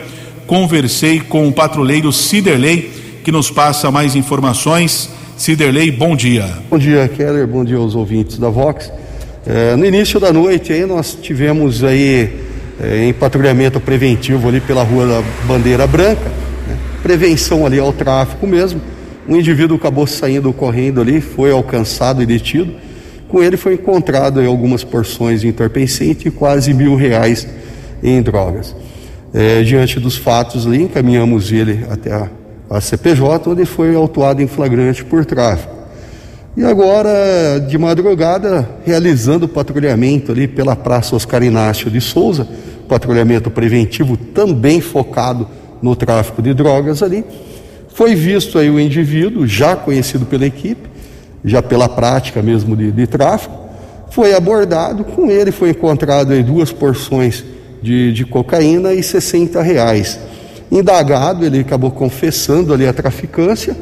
conversei 0.48 1.20
com 1.20 1.46
o 1.46 1.52
patrulheiro 1.52 2.12
Ciderley, 2.12 2.90
que 3.22 3.30
nos 3.30 3.52
passa 3.52 3.88
mais 3.88 4.16
informações. 4.16 5.10
Ciderley, 5.36 5.92
bom 5.92 6.16
dia. 6.16 6.58
Bom 6.68 6.76
dia, 6.76 7.06
Keller, 7.06 7.46
bom 7.46 7.64
dia 7.64 7.76
aos 7.76 7.94
ouvintes 7.94 8.36
da 8.36 8.48
Vox. 8.48 8.90
É, 9.46 9.74
no 9.74 9.86
início 9.86 10.20
da 10.20 10.32
noite 10.32 10.70
aí 10.70 10.84
nós 10.84 11.14
tivemos 11.14 11.82
aí 11.82 12.30
é, 12.78 13.04
em 13.04 13.12
patrulhamento 13.12 13.80
preventivo 13.80 14.48
ali 14.48 14.60
pela 14.60 14.82
rua 14.82 15.06
da 15.06 15.22
Bandeira 15.46 15.86
Branca, 15.86 16.28
né? 16.68 16.76
prevenção 17.02 17.64
ali 17.64 17.78
ao 17.78 17.92
tráfico 17.92 18.46
mesmo. 18.46 18.80
Um 19.26 19.36
indivíduo 19.36 19.76
acabou 19.76 20.06
saindo 20.06 20.52
correndo 20.52 21.00
ali, 21.00 21.20
foi 21.20 21.52
alcançado 21.52 22.22
e 22.22 22.26
detido. 22.26 22.74
Com 23.28 23.42
ele 23.42 23.56
foi 23.56 23.74
encontrado 23.74 24.40
algumas 24.40 24.84
porções 24.84 25.40
de 25.40 25.48
entorpecente 25.48 26.28
e 26.28 26.30
quase 26.30 26.74
mil 26.74 26.96
reais 26.96 27.46
em 28.02 28.20
drogas. 28.20 28.74
É, 29.32 29.62
diante 29.62 30.00
dos 30.00 30.16
fatos 30.16 30.66
ali, 30.66 30.82
encaminhamos 30.82 31.52
ele 31.52 31.86
até 31.88 32.12
a, 32.12 32.28
a 32.68 32.80
CPJ, 32.80 33.48
onde 33.48 33.64
foi 33.64 33.94
autuado 33.94 34.42
em 34.42 34.48
flagrante 34.48 35.04
por 35.04 35.24
tráfico. 35.24 35.79
E 36.60 36.64
agora, 36.66 37.58
de 37.58 37.78
madrugada, 37.78 38.68
realizando 38.84 39.48
patrulhamento 39.48 40.30
ali 40.30 40.46
pela 40.46 40.76
Praça 40.76 41.16
Oscar 41.16 41.42
Inácio 41.42 41.90
de 41.90 42.02
Souza, 42.02 42.46
patrulhamento 42.86 43.50
preventivo 43.50 44.14
também 44.14 44.78
focado 44.78 45.48
no 45.80 45.96
tráfico 45.96 46.42
de 46.42 46.52
drogas 46.52 47.02
ali, 47.02 47.24
foi 47.94 48.14
visto 48.14 48.58
aí 48.58 48.68
o 48.68 48.78
indivíduo, 48.78 49.46
já 49.46 49.74
conhecido 49.74 50.26
pela 50.26 50.44
equipe, 50.44 50.86
já 51.42 51.62
pela 51.62 51.88
prática 51.88 52.42
mesmo 52.42 52.76
de, 52.76 52.92
de 52.92 53.06
tráfico, 53.06 53.58
foi 54.10 54.34
abordado, 54.34 55.02
com 55.02 55.30
ele 55.30 55.50
foi 55.50 55.70
encontrado 55.70 56.34
aí 56.34 56.42
duas 56.42 56.70
porções 56.70 57.42
de, 57.80 58.12
de 58.12 58.26
cocaína 58.26 58.92
e 58.92 59.02
60 59.02 59.62
reais. 59.62 60.20
Indagado, 60.70 61.42
ele 61.42 61.60
acabou 61.60 61.90
confessando 61.90 62.74
ali 62.74 62.86
a 62.86 62.92
traficância 62.92 63.74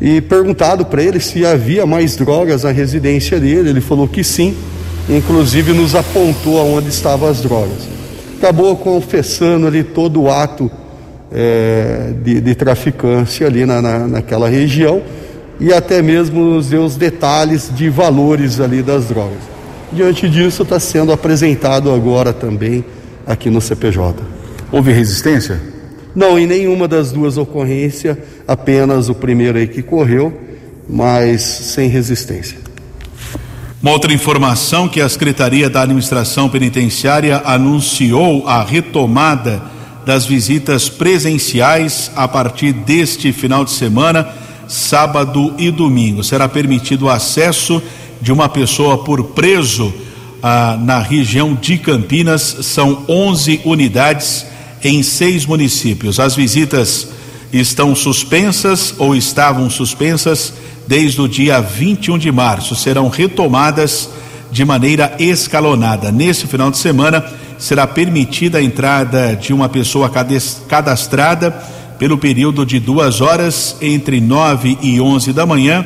e 0.00 0.20
perguntado 0.20 0.86
para 0.86 1.02
ele 1.02 1.18
se 1.18 1.44
havia 1.44 1.84
mais 1.84 2.16
drogas 2.16 2.62
na 2.62 2.70
residência 2.70 3.40
dele, 3.40 3.70
ele 3.70 3.80
falou 3.80 4.06
que 4.06 4.22
sim, 4.22 4.56
inclusive 5.08 5.72
nos 5.72 5.94
apontou 5.94 6.60
aonde 6.60 6.88
estavam 6.88 7.28
as 7.28 7.40
drogas. 7.40 7.88
Acabou 8.38 8.76
confessando 8.76 9.66
ali 9.66 9.82
todo 9.82 10.22
o 10.22 10.30
ato 10.30 10.70
é, 11.32 12.12
de, 12.22 12.40
de, 12.40 12.54
traficância 12.54 13.46
ali 13.46 13.66
na, 13.66 13.82
na, 13.82 13.98
naquela 14.06 14.48
região 14.48 15.02
e 15.60 15.72
até 15.72 16.00
mesmo 16.00 16.42
nos 16.44 16.68
deu 16.68 16.84
os 16.84 16.96
detalhes 16.96 17.70
de 17.74 17.90
valores 17.90 18.60
ali 18.60 18.82
das 18.82 19.06
drogas. 19.06 19.38
Diante 19.92 20.28
disso, 20.28 20.62
está 20.62 20.78
sendo 20.78 21.12
apresentado 21.12 21.92
agora 21.92 22.32
também 22.32 22.84
aqui 23.26 23.50
no 23.50 23.60
CPJ. 23.60 24.22
Houve 24.70 24.92
resistência? 24.92 25.60
Não, 26.18 26.36
em 26.36 26.48
nenhuma 26.48 26.88
das 26.88 27.12
duas 27.12 27.36
ocorrências, 27.36 28.16
apenas 28.44 29.08
o 29.08 29.14
primeiro 29.14 29.56
aí 29.56 29.68
que 29.68 29.84
correu, 29.84 30.36
mas 30.90 31.42
sem 31.42 31.88
resistência. 31.88 32.58
Uma 33.80 33.92
outra 33.92 34.12
informação 34.12 34.88
que 34.88 35.00
a 35.00 35.08
Secretaria 35.08 35.70
da 35.70 35.82
Administração 35.82 36.48
Penitenciária 36.48 37.40
anunciou 37.44 38.48
a 38.48 38.64
retomada 38.64 39.62
das 40.04 40.26
visitas 40.26 40.88
presenciais 40.88 42.10
a 42.16 42.26
partir 42.26 42.72
deste 42.72 43.30
final 43.30 43.64
de 43.64 43.70
semana 43.70 44.28
sábado 44.66 45.54
e 45.56 45.70
domingo. 45.70 46.24
Será 46.24 46.48
permitido 46.48 47.04
o 47.04 47.10
acesso 47.10 47.80
de 48.20 48.32
uma 48.32 48.48
pessoa 48.48 49.04
por 49.04 49.22
preso 49.22 49.94
ah, 50.42 50.76
na 50.82 50.98
região 50.98 51.54
de 51.54 51.78
Campinas. 51.78 52.42
São 52.62 53.04
11 53.08 53.60
unidades 53.64 54.57
em 54.82 55.02
seis 55.02 55.46
municípios. 55.46 56.20
As 56.20 56.34
visitas 56.34 57.08
estão 57.52 57.94
suspensas 57.94 58.94
ou 58.98 59.14
estavam 59.16 59.68
suspensas 59.70 60.52
desde 60.86 61.20
o 61.20 61.28
dia 61.28 61.60
21 61.60 62.18
de 62.18 62.30
março. 62.30 62.74
Serão 62.74 63.08
retomadas 63.08 64.08
de 64.50 64.64
maneira 64.64 65.14
escalonada. 65.18 66.10
Nesse 66.10 66.46
final 66.46 66.70
de 66.70 66.78
semana 66.78 67.24
será 67.58 67.86
permitida 67.86 68.58
a 68.58 68.62
entrada 68.62 69.34
de 69.34 69.52
uma 69.52 69.68
pessoa 69.68 70.10
cadastrada 70.68 71.50
pelo 71.98 72.16
período 72.16 72.64
de 72.64 72.78
duas 72.78 73.20
horas 73.20 73.76
entre 73.80 74.20
nove 74.20 74.78
e 74.80 75.00
onze 75.00 75.32
da 75.32 75.44
manhã 75.44 75.84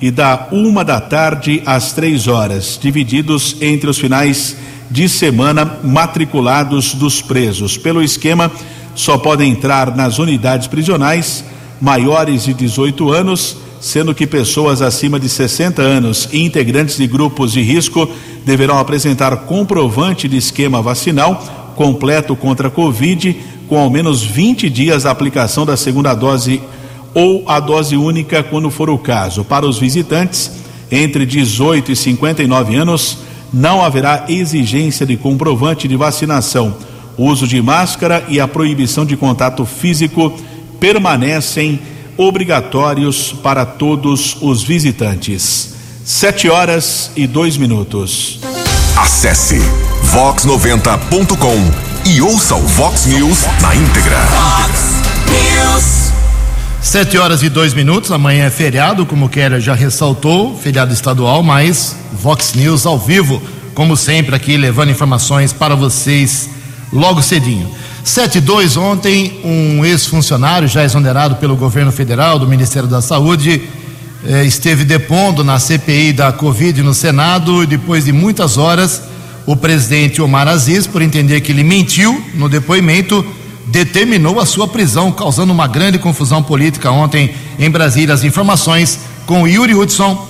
e 0.00 0.10
da 0.10 0.46
uma 0.52 0.84
da 0.84 1.00
tarde 1.00 1.60
às 1.66 1.92
três 1.92 2.28
horas, 2.28 2.78
divididos 2.80 3.56
entre 3.60 3.90
os 3.90 3.98
finais 3.98 4.56
de 4.90 5.08
semana 5.08 5.78
matriculados 5.82 6.94
dos 6.94 7.20
presos. 7.20 7.76
Pelo 7.76 8.02
esquema, 8.02 8.50
só 8.94 9.18
podem 9.18 9.50
entrar 9.50 9.94
nas 9.94 10.18
unidades 10.18 10.66
prisionais 10.66 11.44
maiores 11.80 12.44
de 12.44 12.54
18 12.54 13.12
anos, 13.12 13.56
sendo 13.80 14.14
que 14.14 14.26
pessoas 14.26 14.82
acima 14.82 15.20
de 15.20 15.28
60 15.28 15.80
anos 15.80 16.28
e 16.32 16.44
integrantes 16.44 16.96
de 16.96 17.06
grupos 17.06 17.52
de 17.52 17.62
risco 17.62 18.08
deverão 18.44 18.78
apresentar 18.78 19.36
comprovante 19.38 20.28
de 20.28 20.36
esquema 20.36 20.82
vacinal 20.82 21.72
completo 21.76 22.34
contra 22.34 22.66
a 22.68 22.70
Covid 22.70 23.36
com 23.68 23.78
ao 23.78 23.90
menos 23.90 24.22
20 24.22 24.68
dias 24.68 25.04
da 25.04 25.10
aplicação 25.10 25.64
da 25.64 25.76
segunda 25.76 26.14
dose 26.14 26.60
ou 27.14 27.44
a 27.46 27.60
dose 27.60 27.96
única, 27.96 28.42
quando 28.42 28.70
for 28.70 28.90
o 28.90 28.98
caso. 28.98 29.44
Para 29.44 29.66
os 29.66 29.78
visitantes 29.78 30.50
entre 30.90 31.26
18 31.26 31.92
e 31.92 31.96
59 31.96 32.74
anos, 32.76 33.18
não 33.52 33.82
haverá 33.82 34.24
exigência 34.28 35.06
de 35.06 35.16
comprovante 35.16 35.88
de 35.88 35.96
vacinação. 35.96 36.76
O 37.16 37.24
uso 37.24 37.46
de 37.46 37.60
máscara 37.60 38.24
e 38.28 38.40
a 38.40 38.46
proibição 38.46 39.04
de 39.04 39.16
contato 39.16 39.64
físico 39.64 40.32
permanecem 40.78 41.80
obrigatórios 42.16 43.32
para 43.32 43.64
todos 43.64 44.36
os 44.40 44.62
visitantes. 44.62 45.74
Sete 46.04 46.48
horas 46.48 47.10
e 47.16 47.26
dois 47.26 47.56
minutos. 47.56 48.40
Acesse 48.96 49.60
vox90.com 50.12 52.08
e 52.08 52.22
ouça 52.22 52.54
o 52.54 52.66
Vox 52.66 53.06
News 53.06 53.44
na 53.60 53.74
íntegra. 53.74 54.18
Vox 54.26 54.80
News. 55.26 56.07
Sete 56.88 57.18
horas 57.18 57.42
e 57.42 57.50
dois 57.50 57.74
minutos, 57.74 58.10
amanhã 58.10 58.46
é 58.46 58.50
feriado, 58.50 59.04
como 59.04 59.26
o 59.26 59.28
Keller 59.28 59.60
já 59.60 59.74
ressaltou, 59.74 60.56
feriado 60.56 60.90
estadual, 60.90 61.42
mas 61.42 61.94
Vox 62.14 62.54
News 62.54 62.86
ao 62.86 62.98
vivo, 62.98 63.42
como 63.74 63.94
sempre 63.94 64.34
aqui, 64.34 64.56
levando 64.56 64.90
informações 64.90 65.52
para 65.52 65.74
vocês 65.74 66.48
logo 66.90 67.20
cedinho. 67.20 67.70
Sete 68.02 68.38
e 68.38 68.40
dois, 68.40 68.78
ontem 68.78 69.38
um 69.44 69.84
ex-funcionário 69.84 70.66
já 70.66 70.82
exonerado 70.82 71.36
pelo 71.36 71.56
governo 71.56 71.92
federal, 71.92 72.38
do 72.38 72.48
Ministério 72.48 72.88
da 72.88 73.02
Saúde, 73.02 73.64
eh, 74.24 74.44
esteve 74.44 74.82
depondo 74.82 75.44
na 75.44 75.58
CPI 75.58 76.14
da 76.14 76.32
Covid 76.32 76.82
no 76.82 76.94
Senado. 76.94 77.62
E 77.62 77.66
depois 77.66 78.06
de 78.06 78.12
muitas 78.12 78.56
horas 78.56 79.02
o 79.44 79.54
presidente 79.54 80.22
Omar 80.22 80.48
Aziz, 80.48 80.86
por 80.86 81.02
entender 81.02 81.42
que 81.42 81.52
ele 81.52 81.64
mentiu 81.64 82.24
no 82.34 82.48
depoimento, 82.48 83.22
determinou 83.68 84.40
a 84.40 84.46
sua 84.46 84.66
prisão, 84.66 85.12
causando 85.12 85.52
uma 85.52 85.66
grande 85.66 85.98
confusão 85.98 86.42
política 86.42 86.90
ontem 86.90 87.34
em 87.58 87.70
Brasília. 87.70 88.14
As 88.14 88.24
informações 88.24 88.98
com 89.26 89.46
Yuri 89.46 89.74
Hudson. 89.74 90.26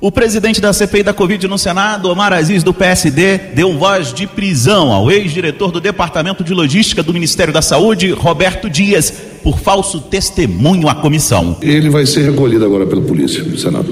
O 0.00 0.10
presidente 0.10 0.60
da 0.60 0.72
CPI 0.72 1.04
da 1.04 1.14
Covid 1.14 1.46
no 1.46 1.56
Senado, 1.56 2.08
Omar 2.08 2.32
Aziz, 2.32 2.64
do 2.64 2.74
PSD, 2.74 3.38
deu 3.54 3.78
voz 3.78 4.12
de 4.12 4.26
prisão 4.26 4.92
ao 4.92 5.08
ex-diretor 5.12 5.70
do 5.70 5.80
Departamento 5.80 6.42
de 6.42 6.52
Logística 6.52 7.04
do 7.04 7.12
Ministério 7.12 7.52
da 7.52 7.62
Saúde, 7.62 8.10
Roberto 8.10 8.68
Dias, 8.68 9.12
por 9.44 9.60
falso 9.60 10.00
testemunho 10.00 10.88
à 10.88 10.94
comissão. 10.96 11.56
Ele 11.62 11.88
vai 11.88 12.04
ser 12.04 12.28
recolhido 12.28 12.64
agora 12.64 12.84
pela 12.84 13.02
polícia 13.02 13.44
no 13.44 13.56
Senado. 13.56 13.91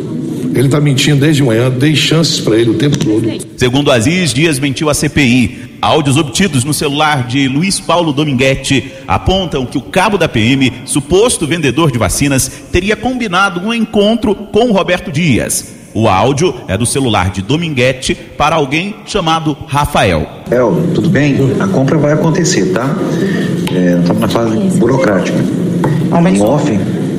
Ele 0.60 0.68
está 0.68 0.78
mentindo 0.78 1.22
desde 1.22 1.42
manhã, 1.42 1.70
dei 1.70 1.96
chances 1.96 2.38
para 2.38 2.54
ele 2.54 2.68
o 2.68 2.74
tempo 2.74 2.98
todo. 2.98 3.26
Segundo 3.56 3.90
Aziz, 3.90 4.34
Dias 4.34 4.58
mentiu 4.58 4.90
à 4.90 4.94
CPI. 4.94 5.70
Áudios 5.80 6.18
obtidos 6.18 6.64
no 6.64 6.74
celular 6.74 7.26
de 7.26 7.48
Luiz 7.48 7.80
Paulo 7.80 8.12
Dominguete 8.12 8.92
apontam 9.08 9.64
que 9.64 9.78
o 9.78 9.80
cabo 9.80 10.18
da 10.18 10.28
PM, 10.28 10.70
suposto 10.84 11.46
vendedor 11.46 11.90
de 11.90 11.96
vacinas, 11.96 12.46
teria 12.70 12.94
combinado 12.94 13.58
um 13.58 13.72
encontro 13.72 14.34
com 14.34 14.70
Roberto 14.70 15.10
Dias. 15.10 15.76
O 15.94 16.06
áudio 16.06 16.54
é 16.68 16.76
do 16.76 16.84
celular 16.84 17.30
de 17.30 17.40
Dominguete 17.40 18.14
para 18.14 18.56
alguém 18.56 18.96
chamado 19.06 19.56
Rafael. 19.66 20.28
El, 20.50 20.90
tudo 20.94 21.08
bem? 21.08 21.38
A 21.58 21.66
compra 21.68 21.96
vai 21.96 22.12
acontecer, 22.12 22.66
tá? 22.74 22.94
É, 23.74 23.98
estamos 23.98 24.20
na 24.20 24.28
fase 24.28 24.56
burocrática. 24.76 25.38
Em 25.38 26.42
off, 26.42 26.70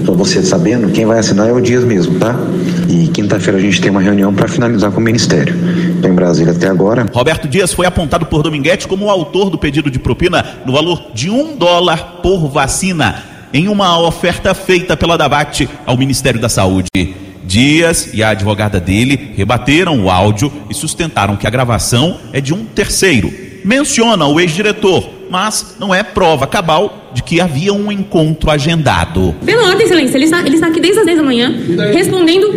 para 0.02 0.14
você 0.14 0.42
sabendo, 0.42 0.92
quem 0.92 1.06
vai 1.06 1.20
assinar 1.20 1.48
é 1.48 1.52
o 1.52 1.62
Dias 1.62 1.84
mesmo, 1.84 2.20
tá? 2.20 2.36
E 2.90 3.08
quinta-feira 3.08 3.58
a 3.58 3.62
gente 3.62 3.80
tem 3.80 3.92
uma 3.92 4.02
reunião 4.02 4.34
para 4.34 4.48
finalizar 4.48 4.92
com 4.92 5.00
o 5.00 5.04
Ministério. 5.04 5.56
Estou 5.96 6.10
em 6.10 6.14
Brasília 6.14 6.52
até 6.52 6.68
agora. 6.68 7.06
Roberto 7.14 7.48
Dias 7.48 7.74
foi 7.74 7.86
apontado 7.86 8.26
por 8.26 8.44
Dominguete 8.44 8.88
como 8.88 9.06
o 9.06 9.10
autor 9.10 9.50
do 9.50 9.58
pedido 9.58 9.90
de 9.90 10.00
propina 10.00 10.44
no 10.66 10.74
valor 10.74 11.12
de 11.14 11.30
um 11.30 11.56
dólar 11.56 12.20
por 12.22 12.48
vacina, 12.48 13.24
em 13.54 13.68
uma 13.68 14.00
oferta 14.00 14.54
feita 14.54 14.96
pela 14.98 15.18
Davat 15.18 15.68
ao 15.86 15.98
Ministério 15.98 16.40
da 16.40 16.50
Saúde. 16.50 16.88
Dias 17.44 18.10
e 18.14 18.24
a 18.24 18.30
advogada 18.30 18.80
dele 18.80 19.34
rebateram 19.36 20.04
o 20.04 20.10
áudio 20.10 20.52
e 20.70 20.74
sustentaram 20.74 21.36
que 21.36 21.46
a 21.46 21.50
gravação 21.50 22.18
é 22.32 22.40
de 22.40 22.54
um 22.54 22.64
terceiro. 22.64 23.51
Menciona 23.64 24.26
o 24.28 24.40
ex-diretor, 24.40 25.10
mas 25.30 25.76
não 25.80 25.94
é 25.94 26.04
prova 26.04 26.46
cabal 26.48 27.12
de 27.14 27.22
que 27.24 27.42
havia 27.42 27.74
um 27.74 27.92
encontro 27.92 28.50
agendado. 28.50 29.36
Pela 29.46 29.68
ordem, 29.68 29.86
excelência, 29.86 30.18
ele 30.18 30.26
está, 30.26 30.40
ele 30.42 30.56
está 30.56 30.68
aqui 30.68 30.80
desde 30.80 31.00
as 31.00 31.06
10 31.06 31.18
da 31.18 31.24
manhã, 31.24 31.54
respondendo, 31.94 32.52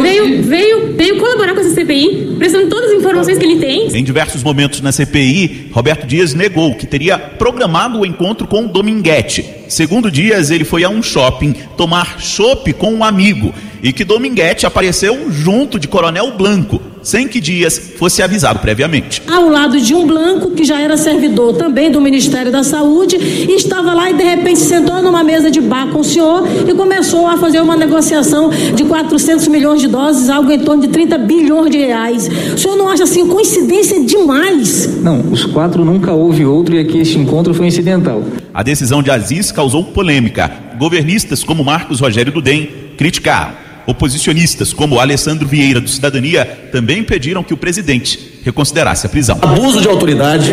veio, 0.00 0.42
veio, 0.42 0.94
veio 0.94 1.18
colaborar 1.18 1.54
com 1.54 1.60
essa 1.60 1.74
CPI, 1.74 2.36
prestando 2.38 2.68
todas 2.68 2.90
as 2.90 2.96
informações 2.96 3.38
que 3.38 3.44
ele 3.44 3.58
tem. 3.58 3.88
Em 3.96 4.04
diversos 4.04 4.42
momentos 4.42 4.80
na 4.80 4.92
CPI, 4.92 5.70
Roberto 5.72 6.06
Dias 6.06 6.34
negou 6.34 6.74
que 6.74 6.86
teria 6.86 7.18
programado 7.18 8.00
o 8.00 8.06
encontro 8.06 8.46
com 8.46 8.66
Dominguete. 8.66 9.44
Segundo 9.68 10.10
Dias, 10.10 10.50
ele 10.50 10.64
foi 10.64 10.84
a 10.84 10.88
um 10.88 11.02
shopping 11.02 11.54
tomar 11.76 12.18
chopp 12.18 12.72
com 12.72 12.92
um 12.92 13.04
amigo 13.04 13.54
e 13.82 13.92
que 13.92 14.04
Dominguete 14.04 14.66
apareceu 14.66 15.30
junto 15.30 15.78
de 15.78 15.86
Coronel 15.86 16.32
Blanco, 16.32 16.80
sem 17.08 17.26
que 17.26 17.40
Dias 17.40 17.78
fosse 17.96 18.22
avisado 18.22 18.58
previamente. 18.58 19.22
Ao 19.26 19.48
lado 19.48 19.80
de 19.80 19.94
um 19.94 20.06
Blanco, 20.06 20.50
que 20.50 20.62
já 20.62 20.78
era 20.78 20.94
servidor 20.94 21.56
também 21.56 21.90
do 21.90 22.02
Ministério 22.02 22.52
da 22.52 22.62
Saúde, 22.62 23.16
e 23.16 23.54
estava 23.56 23.94
lá 23.94 24.10
e 24.10 24.14
de 24.14 24.22
repente 24.22 24.60
sentou 24.60 25.02
numa 25.02 25.24
mesa 25.24 25.50
de 25.50 25.58
bar 25.58 25.88
com 25.88 26.00
o 26.00 26.04
senhor 26.04 26.46
e 26.68 26.74
começou 26.74 27.26
a 27.26 27.38
fazer 27.38 27.62
uma 27.62 27.78
negociação 27.78 28.50
de 28.50 28.84
400 28.84 29.48
milhões 29.48 29.80
de 29.80 29.88
doses, 29.88 30.28
algo 30.28 30.52
em 30.52 30.58
torno 30.58 30.82
de 30.82 30.88
30 30.88 31.16
bilhões 31.16 31.70
de 31.70 31.78
reais. 31.78 32.28
O 32.54 32.58
senhor 32.58 32.76
não 32.76 32.90
acha 32.90 33.04
assim 33.04 33.26
coincidência 33.26 34.04
demais? 34.04 35.00
Não, 35.02 35.32
os 35.32 35.46
quatro 35.46 35.86
nunca 35.86 36.12
houve 36.12 36.44
outro 36.44 36.74
e 36.74 36.78
aqui 36.78 36.98
este 36.98 37.18
encontro 37.18 37.54
foi 37.54 37.68
incidental. 37.68 38.22
A 38.52 38.62
decisão 38.62 39.02
de 39.02 39.10
Aziz 39.10 39.50
causou 39.50 39.82
polêmica. 39.82 40.52
Governistas 40.78 41.42
como 41.42 41.64
Marcos 41.64 42.00
Rogério 42.00 42.30
Dudem 42.30 42.68
criticaram. 42.98 43.67
Oposicionistas, 43.88 44.74
como 44.74 45.00
Alessandro 45.00 45.48
Vieira 45.48 45.80
do 45.80 45.88
Cidadania, 45.88 46.44
também 46.70 47.02
pediram 47.02 47.42
que 47.42 47.54
o 47.54 47.56
presidente 47.56 48.38
reconsiderasse 48.44 49.06
a 49.06 49.08
prisão. 49.08 49.38
Abuso 49.40 49.80
de 49.80 49.88
autoridade 49.88 50.52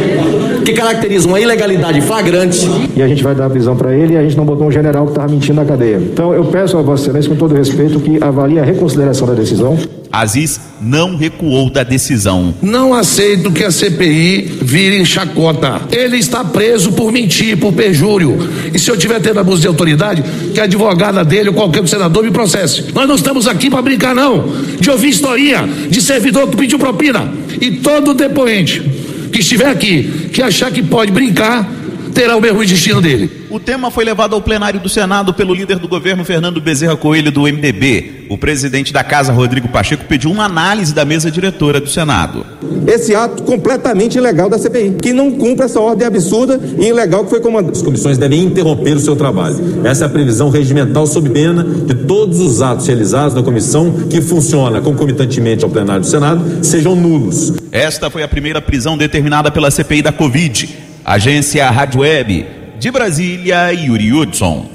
que 0.65 0.73
caracteriza 0.73 1.28
uma 1.28 1.39
ilegalidade 1.39 2.01
flagrante. 2.01 2.67
E 2.95 3.01
a 3.01 3.08
gente 3.08 3.23
vai 3.23 3.36
dar 3.36 3.45
a 3.45 3.49
prisão 3.49 3.75
para 3.75 3.95
ele 3.95 4.15
e 4.15 4.17
a 4.17 4.23
gente 4.23 4.36
não 4.36 4.43
botou 4.43 4.67
um 4.67 4.71
general 4.71 5.06
que 5.06 5.12
estava 5.12 5.32
mentindo 5.32 5.54
na 5.54 5.65
cadeia. 5.65 5.97
Então 5.97 6.34
eu 6.34 6.43
peço 6.45 6.75
a 6.78 6.82
Vossa 6.82 7.04
Excelência, 7.04 7.30
com 7.30 7.36
todo 7.36 7.54
respeito, 7.54 7.99
que 7.99 8.17
avalie 8.21 8.60
a 8.60 8.65
reconsideração 8.65 9.28
da 9.28 9.36
decisão. 9.36 9.78
Aziz 10.12 10.60
não 10.82 11.17
recuou 11.17 11.69
da 11.69 11.84
decisão. 11.84 12.54
Não 12.62 12.93
aceito 12.93 13.51
que 13.51 13.63
a 13.63 13.69
CPI 13.69 14.60
vire 14.62 14.97
em 14.97 15.06
chacota. 15.06 15.82
Ele 15.91 16.17
está 16.17 16.43
preso 16.43 16.93
por 16.93 17.12
mentir, 17.12 17.58
por 17.58 17.73
perjúrio. 17.73 18.38
E 18.73 18.80
se 18.80 18.89
eu 18.89 18.97
tiver 18.97 19.19
tendo 19.19 19.39
abuso 19.39 19.62
de 19.62 19.67
autoridade, 19.67 20.23
que 20.54 20.60
a 20.60 20.63
advogada 20.63 21.23
dele 21.23 21.49
ou 21.49 21.56
qualquer 21.56 21.86
senador 21.88 22.23
me 22.23 22.32
processe. 22.32 22.86
Nós 22.93 23.08
não 23.08 23.15
estamos 23.15 23.47
aqui 23.47 23.69
para 23.69 23.82
brincar, 23.82 24.15
não. 24.15 24.45
De 24.80 24.89
ouvir 24.89 25.10
historinha 25.10 25.67
de 25.89 26.01
servidor 26.01 26.47
que 26.47 26.56
pediu 26.56 26.80
propina. 26.80 27.32
E 27.60 27.71
todo 27.71 28.13
depoente 28.13 28.94
que 29.36 29.41
estiver 29.41 29.67
aqui, 29.67 30.30
que 30.32 30.41
achar 30.41 30.71
que 30.71 30.82
pode 30.82 31.12
brincar, 31.12 31.69
terá 32.15 32.38
o 32.38 32.41
mesmo 32.41 32.65
destino 32.65 33.01
dele. 33.01 33.30
O 33.49 33.60
tema 33.60 33.91
foi 33.91 34.06
levado 34.06 34.34
ao 34.34 34.41
plenário 34.41 34.80
do 34.80 34.88
Senado 34.88 35.34
pelo 35.34 35.54
líder 35.54 35.78
do 35.78 35.88
governo, 35.88 36.23
Fernando 36.23 36.62
Bezerra 36.62 36.95
Coelho, 36.95 37.30
do 37.30 37.41
MDB. 37.41 38.25
O 38.30 38.38
presidente 38.38 38.93
da 38.93 39.04
casa, 39.04 39.34
Rodrigo 39.34 39.67
Pacheco, 39.67 40.06
pediu 40.06 40.32
uma 40.32 40.45
análise 40.45 40.93
da 40.93 41.04
mesa 41.04 41.30
diretora 41.30 41.80
do 41.80 41.89
Senado. 41.89 42.45
Esse 42.88 43.13
ato 43.13 43.43
completamente 43.43 44.17
ilegal 44.17 44.49
da 44.49 44.58
CPI, 44.58 44.95
que 45.01 45.12
não 45.12 45.30
cumpre 45.30 45.65
essa 45.65 45.80
ordem 45.80 46.08
absurda 46.08 46.60
e 46.80 46.86
ilegal 46.88 47.25
que 47.25 47.30
foi 47.30 47.41
comandada. 47.41 47.75
As 47.75 47.82
comissões 47.82 48.17
devem 48.17 48.43
interromper 48.43 48.95
o 48.95 48.99
seu 48.99 49.15
trabalho. 49.15 49.82
Essa 49.84 50.06
é 50.06 50.08
a 50.08 50.10
previsão 50.10 50.49
regimental 50.49 51.06
sob 51.06 51.30
pena 51.30 51.63
de 51.63 51.93
todos 52.06 52.39
os 52.39 52.62
atos 52.62 52.88
realizados 52.88 53.36
na 53.36 53.43
comissão 53.43 54.08
que 54.10 54.21
funciona 54.21 54.80
concomitantemente 54.80 55.65
ao 55.65 55.69
plenário 55.69 56.01
do 56.01 56.08
Senado 56.08 56.63
sejam 56.63 56.95
nulos. 56.95 57.54
Esta 57.71 58.10
foi 58.10 58.23
a 58.23 58.28
primeira 58.28 58.62
prisão 58.62 58.97
determinada 58.97 59.51
pela 59.51 59.69
CPI 59.69 60.01
da 60.01 60.12
Covid. 60.13 60.86
Agência 61.06 61.70
Rádio 61.70 62.00
Web 62.00 62.48
de 62.80 62.89
Brasília, 62.89 63.72
Yuri 63.72 64.12
Hudson. 64.12 64.68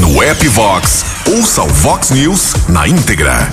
No 0.00 0.22
app 0.22 0.48
Vox, 0.48 1.04
ouça 1.30 1.62
o 1.62 1.68
Vox 1.68 2.10
News 2.10 2.54
na 2.70 2.88
íntegra. 2.88 3.52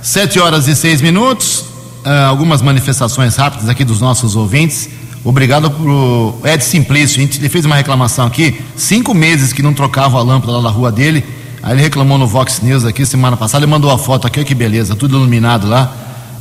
Sete 0.00 0.38
horas 0.38 0.68
e 0.68 0.76
seis 0.76 1.00
minutos. 1.00 1.62
Uh, 2.04 2.28
algumas 2.28 2.62
manifestações 2.62 3.34
rápidas 3.34 3.68
aqui 3.68 3.84
dos 3.84 4.00
nossos 4.00 4.36
ouvintes. 4.36 4.88
Obrigado 5.24 5.68
pro 5.68 6.38
Ed 6.44 6.62
Simplício. 6.62 7.18
A 7.18 7.22
gente, 7.22 7.40
ele 7.40 7.48
fez 7.48 7.64
uma 7.64 7.74
reclamação 7.74 8.26
aqui. 8.26 8.60
Cinco 8.76 9.12
meses 9.12 9.52
que 9.52 9.60
não 9.60 9.74
trocava 9.74 10.18
a 10.18 10.22
lâmpada 10.22 10.52
lá 10.52 10.62
na 10.62 10.70
rua 10.70 10.92
dele. 10.92 11.24
Aí 11.64 11.72
ele 11.72 11.82
reclamou 11.82 12.16
no 12.16 12.28
Vox 12.28 12.60
News 12.60 12.84
aqui 12.84 13.04
semana 13.04 13.36
passada. 13.36 13.64
Ele 13.64 13.72
mandou 13.72 13.90
a 13.90 13.98
foto 13.98 14.24
aqui, 14.24 14.44
que 14.44 14.54
beleza, 14.54 14.94
tudo 14.94 15.16
iluminado 15.16 15.66
lá. 15.66 15.92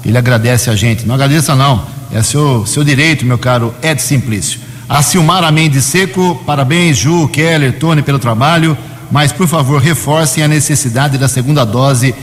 Ele 0.06 0.20
agradece 0.20 0.70
a 0.70 0.76
gente. 0.76 1.04
Não 1.08 1.16
agradeça, 1.16 1.56
não. 1.56 1.84
É 2.12 2.22
seu, 2.22 2.64
seu 2.68 2.84
direito, 2.84 3.26
meu 3.26 3.40
caro 3.40 3.74
Ed 3.82 4.00
Simplício. 4.00 4.75
A 4.88 5.02
Silmara 5.02 5.52
Mendes 5.52 5.84
Seco, 5.84 6.40
parabéns, 6.46 6.98
Ju, 6.98 7.28
Keller, 7.30 7.80
Tony, 7.80 8.04
pelo 8.04 8.20
trabalho, 8.20 8.78
mas 9.12 9.32
por 9.32 9.48
favor, 9.48 9.82
reforcem 9.82 10.44
a 10.44 10.48
necessidade 10.48 11.18
da 11.18 11.28
segunda 11.28 11.66
dose 11.66 12.14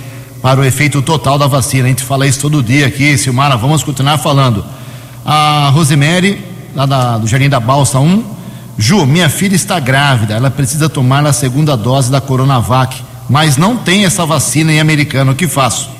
para 0.40 0.60
o 0.60 0.64
efeito 0.64 1.02
total 1.02 1.36
da 1.36 1.48
vacina. 1.48 1.86
A 1.86 1.88
gente 1.88 2.04
fala 2.04 2.24
isso 2.24 2.40
todo 2.40 2.62
dia 2.62 2.86
aqui, 2.86 3.18
Silmara, 3.18 3.56
vamos 3.56 3.82
continuar 3.82 4.16
falando. 4.18 4.64
A 5.24 5.70
Rosemary, 5.70 6.38
lá 6.72 6.86
da, 6.86 7.18
do 7.18 7.26
Jardim 7.26 7.48
da 7.48 7.58
Balsa 7.58 7.98
1, 7.98 8.24
Ju, 8.78 9.06
minha 9.06 9.28
filha 9.28 9.56
está 9.56 9.80
grávida, 9.80 10.34
ela 10.34 10.50
precisa 10.50 10.88
tomar 10.88 11.26
a 11.26 11.32
segunda 11.32 11.76
dose 11.76 12.12
da 12.12 12.20
Coronavac, 12.20 13.02
mas 13.28 13.56
não 13.56 13.76
tem 13.76 14.04
essa 14.04 14.24
vacina 14.24 14.72
em 14.72 14.78
americano, 14.78 15.32
o 15.32 15.34
que 15.34 15.48
faço? 15.48 15.90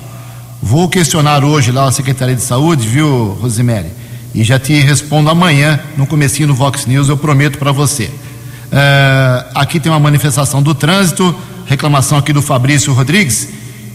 Vou 0.61 0.87
questionar 0.87 1.43
hoje 1.43 1.73
lá 1.73 1.89
a 1.89 1.91
Secretaria 1.91 2.35
de 2.35 2.41
Saúde, 2.41 2.87
viu, 2.87 3.37
Rosemary? 3.41 4.02
E 4.33 4.43
já 4.43 4.57
te 4.57 4.73
respondo 4.79 5.29
amanhã 5.29 5.79
no 5.95 6.07
comecinho 6.07 6.47
do 6.47 6.55
Vox 6.55 6.85
News, 6.85 7.07
eu 7.07 7.17
prometo 7.17 7.59
para 7.59 7.71
você. 7.71 8.05
Uh, 8.05 9.45
aqui 9.53 9.79
tem 9.79 9.91
uma 9.91 9.99
manifestação 9.99 10.63
do 10.63 10.73
trânsito, 10.73 11.35
reclamação 11.67 12.17
aqui 12.17 12.33
do 12.33 12.41
Fabrício 12.41 12.91
Rodrigues. 12.93 13.49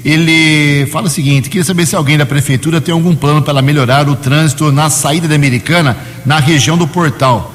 Ele 0.05 0.87
fala 0.93 1.09
o 1.09 1.11
seguinte: 1.11 1.51
queria 1.51 1.65
saber 1.65 1.85
se 1.87 1.97
alguém 1.97 2.17
da 2.17 2.25
prefeitura 2.25 2.81
tem 2.81 2.93
algum 2.93 3.17
plano 3.17 3.43
para 3.43 3.61
melhorar 3.61 4.09
o 4.09 4.15
trânsito 4.15 4.71
na 4.71 4.89
saída 4.89 5.27
da 5.27 5.35
Americana, 5.35 5.97
na 6.25 6.39
região 6.39 6.79
do 6.79 6.87
Portal. 6.87 7.53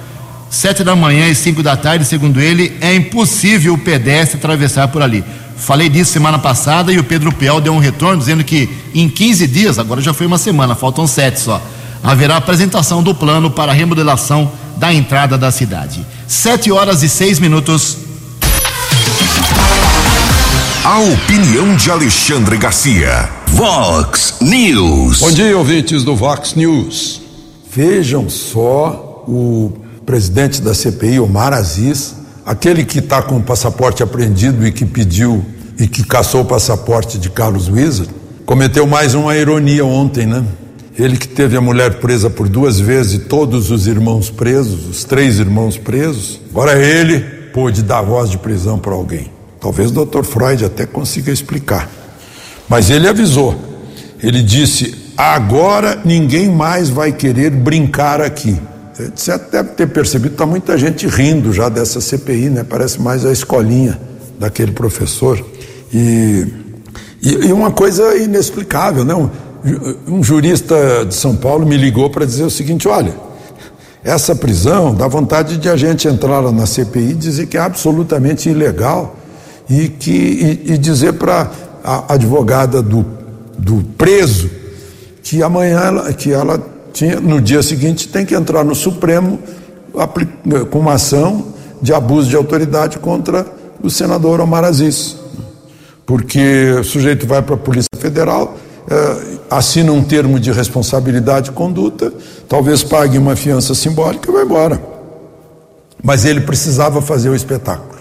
Sete 0.50 0.84
da 0.84 0.96
manhã 0.96 1.30
e 1.30 1.34
cinco 1.34 1.64
da 1.64 1.78
tarde, 1.78 2.04
segundo 2.04 2.40
ele, 2.40 2.78
é 2.82 2.94
impossível 2.94 3.74
o 3.74 3.78
pedestre 3.78 4.38
atravessar 4.38 4.90
por 4.90 5.02
ali. 5.02 5.24
Falei 5.56 5.88
disso 5.88 6.12
semana 6.12 6.38
passada 6.38 6.92
e 6.92 7.00
o 7.00 7.04
Pedro 7.04 7.32
Piel 7.32 7.62
deu 7.62 7.74
um 7.74 7.80
retorno 7.80 8.20
dizendo 8.20 8.44
que 8.44 8.70
em 8.94 9.08
15 9.08 9.48
dias, 9.48 9.80
agora 9.80 10.02
já 10.02 10.14
foi 10.14 10.28
uma 10.28 10.38
semana, 10.38 10.76
faltam 10.76 11.08
sete 11.08 11.40
só 11.40 11.62
haverá 12.04 12.36
apresentação 12.36 13.02
do 13.02 13.16
plano 13.16 13.50
para 13.50 13.72
a 13.72 13.76
remodelação 13.76 14.52
da 14.78 14.94
entrada 14.94 15.38
da 15.38 15.50
cidade. 15.50 16.06
Sete 16.28 16.72
horas 16.72 17.02
e 17.02 17.10
seis 17.10 17.40
minutos. 17.40 17.98
A 20.84 21.00
opinião 21.00 21.74
de 21.78 21.90
Alexandre 21.90 22.58
Garcia. 22.58 23.30
Vox 23.48 24.36
News. 24.42 25.20
Bom 25.20 25.32
dia, 25.32 25.58
ouvintes 25.58 26.04
do 26.04 26.14
Vox 26.14 26.56
News. 26.56 27.22
Vejam 27.74 28.30
só 28.30 29.24
o 29.26 29.72
presidente 30.06 30.62
da 30.62 30.74
CPI, 30.74 31.22
Omar 31.22 31.54
Aziz, 31.54 32.16
aquele 32.46 32.84
que 32.84 33.00
está 33.00 33.22
com 33.22 33.38
o 33.38 33.42
passaporte 33.42 34.04
apreendido 34.04 34.68
e 34.68 34.72
que 34.72 34.86
pediu 34.86 35.46
e 35.80 35.88
que 35.88 36.04
caçou 36.04 36.42
o 36.42 36.46
passaporte 36.46 37.18
de 37.18 37.30
Carlos 37.30 37.70
Wizard, 37.70 38.14
cometeu 38.46 38.86
mais 38.86 39.16
uma 39.16 39.36
ironia 39.36 39.86
ontem, 39.86 40.26
né? 40.26 40.44
Ele 40.98 41.18
que 41.18 41.28
teve 41.28 41.58
a 41.58 41.62
mulher 41.62 42.00
presa 42.00 42.30
por 42.30 42.48
duas 42.48 42.80
vezes 42.80 43.14
e 43.14 43.20
todos 43.20 43.72
os 43.72 43.88
irmãos 43.88 44.30
presos, 44.30 44.88
os 44.88 45.04
três 45.04 45.40
irmãos 45.40 45.78
presos, 45.78 46.40
agora 46.52 46.78
ele 46.78 47.20
pôde 47.52 47.82
dar 47.82 48.02
voz 48.02 48.30
de 48.30 48.38
prisão 48.38 48.78
para 48.78 48.94
alguém. 48.94 49.32
Talvez 49.60 49.90
o 49.92 50.06
Dr. 50.06 50.24
Freud 50.24 50.64
até 50.66 50.86
consiga 50.86 51.32
explicar. 51.32 51.90
Mas 52.70 52.90
ele 52.90 53.08
avisou. 53.08 53.56
Ele 54.22 54.44
disse: 54.44 54.94
agora 55.18 56.00
ninguém 56.06 56.50
mais 56.50 56.90
vai 56.90 57.12
querer 57.12 57.50
brincar 57.50 58.22
aqui. 58.22 58.60
Você 59.16 59.36
deve 59.52 59.70
ter 59.70 59.88
percebido, 59.88 60.34
está 60.34 60.46
muita 60.46 60.78
gente 60.78 61.08
rindo 61.08 61.52
já 61.52 61.68
dessa 61.70 62.00
CPI, 62.00 62.50
né? 62.50 62.64
Parece 62.64 63.02
mais 63.02 63.26
a 63.26 63.32
escolinha 63.32 64.00
daquele 64.40 64.72
professor. 64.72 65.44
E, 65.92 66.46
e, 67.22 67.30
e 67.48 67.54
uma 67.54 67.72
coisa 67.72 68.16
inexplicável, 68.16 69.04
né? 69.04 69.16
Um 70.08 70.24
jurista 70.24 71.06
de 71.06 71.14
São 71.16 71.36
Paulo 71.36 71.66
me 71.66 71.78
ligou 71.78 72.10
para 72.10 72.26
dizer 72.26 72.44
o 72.44 72.50
seguinte: 72.50 72.88
olha, 72.88 73.14
essa 74.04 74.36
prisão 74.36 74.94
dá 74.94 75.08
vontade 75.08 75.58
de 75.58 75.70
a 75.70 75.78
gente 75.78 76.08
entrar 76.08 76.40
lá 76.40 76.52
na 76.52 76.66
CPI 76.66 77.12
e 77.12 77.14
dizer 77.14 77.48
que 77.48 77.58
é 77.58 77.62
absolutamente 77.62 78.50
ilegal 78.50 79.16
e, 79.70 79.88
que, 79.88 80.12
e, 80.12 80.74
e 80.74 80.78
dizer 80.78 81.14
para 81.14 81.50
a 81.84 82.14
advogada 82.14 82.82
do, 82.82 83.06
do 83.58 83.84
preso 83.98 84.50
que 85.22 85.42
amanhã 85.42 85.80
ela, 85.80 86.14
que 86.14 86.32
ela 86.32 86.60
tinha, 86.92 87.20
no 87.20 87.40
dia 87.40 87.64
seguinte 87.64 88.10
tem 88.10 88.26
que 88.26 88.36
entrar 88.36 88.64
no 88.64 88.76
Supremo 88.76 89.40
com 90.70 90.80
uma 90.80 90.94
ação 90.94 91.54
de 91.82 91.94
abuso 91.94 92.30
de 92.30 92.36
autoridade 92.36 92.98
contra 92.98 93.46
o 93.82 93.90
senador 93.90 94.40
Omar 94.42 94.64
Aziz. 94.64 95.18
Porque 96.06 96.72
o 96.80 96.84
sujeito 96.84 97.26
vai 97.26 97.42
para 97.42 97.56
a 97.56 97.58
Polícia 97.58 97.90
Federal, 97.98 98.58
assina 99.50 99.92
um 99.92 100.04
termo 100.04 100.40
de 100.40 100.52
responsabilidade 100.52 101.46
de 101.46 101.52
conduta, 101.52 102.14
talvez 102.48 102.84
pague 102.84 103.18
uma 103.18 103.36
fiança 103.36 103.74
simbólica 103.74 104.30
e 104.30 104.34
vai 104.34 104.44
embora. 104.44 104.82
Mas 106.02 106.26
ele 106.26 106.42
precisava 106.42 107.02
fazer 107.02 107.30
o 107.30 107.36
espetáculo, 107.36 108.00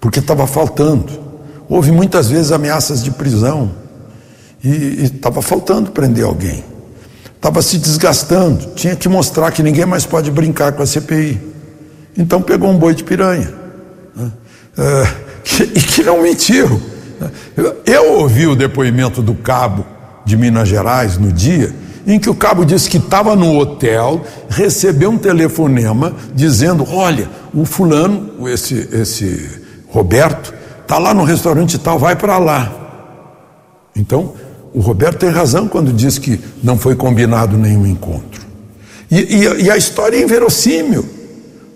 porque 0.00 0.18
estava 0.18 0.46
faltando. 0.46 1.20
Houve 1.68 1.90
muitas 1.90 2.28
vezes 2.28 2.52
ameaças 2.52 3.02
de 3.02 3.10
prisão 3.10 3.70
e 4.62 5.04
estava 5.04 5.42
faltando 5.42 5.90
prender 5.90 6.24
alguém. 6.24 6.64
Estava 7.34 7.60
se 7.60 7.76
desgastando, 7.76 8.72
tinha 8.74 8.94
que 8.94 9.08
mostrar 9.08 9.50
que 9.50 9.62
ninguém 9.62 9.84
mais 9.84 10.06
pode 10.06 10.30
brincar 10.30 10.72
com 10.72 10.82
a 10.82 10.86
CPI. 10.86 11.40
Então 12.16 12.40
pegou 12.40 12.70
um 12.70 12.78
boi 12.78 12.94
de 12.94 13.02
piranha. 13.02 13.52
Né? 14.14 14.30
É, 14.78 15.14
que, 15.42 15.62
e 15.74 15.82
que 15.82 16.02
não 16.02 16.22
mentiu. 16.22 16.91
Né? 17.22 17.30
Eu, 17.86 18.14
ouvi 18.14 18.46
o 18.46 18.56
depoimento 18.56 19.22
do 19.22 19.34
cabo 19.34 19.84
de 20.24 20.36
Minas 20.36 20.68
Gerais 20.68 21.18
no 21.18 21.32
dia 21.32 21.72
em 22.06 22.18
que 22.18 22.28
o 22.28 22.34
cabo 22.34 22.64
disse 22.64 22.90
que 22.90 22.96
estava 22.96 23.36
no 23.36 23.56
hotel, 23.56 24.22
recebeu 24.48 25.10
um 25.10 25.18
telefonema 25.18 26.14
dizendo: 26.34 26.84
Olha, 26.90 27.28
o 27.54 27.64
fulano, 27.64 28.48
esse, 28.48 28.88
esse 28.92 29.60
Roberto, 29.88 30.52
está 30.82 30.98
lá 30.98 31.14
no 31.14 31.22
restaurante 31.22 31.78
tal, 31.78 31.98
vai 31.98 32.16
para 32.16 32.38
lá. 32.38 32.72
Então, 33.94 34.32
o 34.74 34.80
Roberto 34.80 35.18
tem 35.18 35.28
razão 35.28 35.68
quando 35.68 35.92
diz 35.92 36.18
que 36.18 36.40
não 36.62 36.76
foi 36.76 36.94
combinado 36.94 37.56
nenhum 37.56 37.86
encontro. 37.86 38.42
E, 39.10 39.18
e, 39.18 39.64
e 39.64 39.70
a 39.70 39.76
história 39.76 40.16
é 40.16 40.22
inverossímil, 40.22 41.04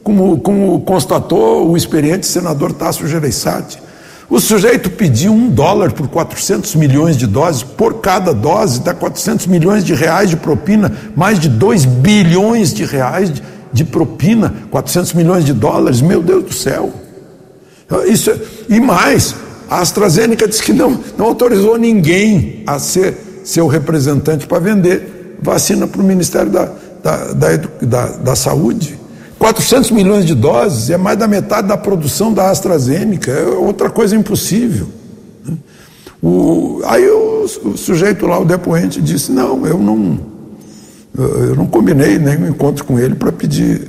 como, 0.03 0.41
como 0.41 0.81
constatou 0.81 1.71
o 1.71 1.77
experiente 1.77 2.27
senador 2.27 2.73
Tasso 2.73 3.07
Gereissati. 3.07 3.86
O 4.29 4.41
sujeito 4.41 4.91
pediu 4.91 5.33
um 5.33 5.49
dólar 5.49 5.93
por 5.93 6.09
400 6.09 6.75
milhões 6.75 7.17
de 7.17 7.27
doses, 7.27 7.63
por 7.63 8.01
cada 8.01 8.35
dose 8.35 8.81
dá 8.81 8.93
400 8.93 9.47
milhões 9.47 9.85
de 9.85 9.95
reais 9.95 10.31
de 10.31 10.37
propina, 10.37 10.93
mais 11.15 11.39
de 11.39 11.49
2 11.49 11.85
bilhões 11.85 12.75
de 12.75 12.85
reais 12.85 13.33
de, 13.33 13.43
de 13.73 13.85
propina, 13.85 14.53
400 14.71 15.13
milhões 15.13 15.45
de 15.45 15.53
dólares, 15.53 16.01
meu 16.01 16.23
Deus 16.23 16.45
do 16.45 16.53
céu. 16.53 16.93
Isso, 18.09 18.31
é, 18.31 18.39
e 18.69 18.81
mais, 18.81 19.35
a 19.71 19.81
AstraZeneca 19.81 20.49
disse 20.49 20.63
que 20.63 20.73
não, 20.73 21.01
não 21.17 21.27
autorizou 21.27 21.79
ninguém 21.79 22.65
a 22.67 22.81
ser 22.81 23.43
seu 23.45 23.69
representante 23.69 24.45
para 24.45 24.59
vender 24.59 25.37
vacina 25.41 25.87
para 25.87 26.01
o 26.01 26.05
Ministério 26.05 26.51
da, 26.51 26.69
da, 27.03 27.33
da, 27.33 27.57
da, 27.81 28.07
da 28.07 28.35
Saúde. 28.35 28.99
400 29.47 29.93
milhões 29.93 30.25
de 30.25 30.35
doses 30.35 30.91
é 30.91 30.97
mais 30.97 31.17
da 31.17 31.29
metade 31.29 31.69
da 31.69 31.77
produção 31.77 32.33
da 32.33 32.51
AstraZeneca, 32.51 33.31
é 33.31 33.45
outra 33.45 33.89
coisa 33.89 34.17
impossível. 34.17 34.89
Né? 35.45 35.57
O, 36.21 36.81
aí 36.85 37.09
o, 37.09 37.45
o, 37.45 37.77
sujeito 37.77 38.27
lá, 38.27 38.41
o 38.41 38.45
depoente, 38.45 39.01
disse: 39.01 39.31
Não, 39.31 39.65
eu 39.65 39.79
não, 39.79 40.19
eu 41.17 41.55
não 41.55 41.65
combinei 41.65 42.19
nenhum 42.19 42.49
encontro 42.49 42.85
com 42.85 42.99
ele 42.99 43.15
para 43.15 43.31
pedir, 43.31 43.89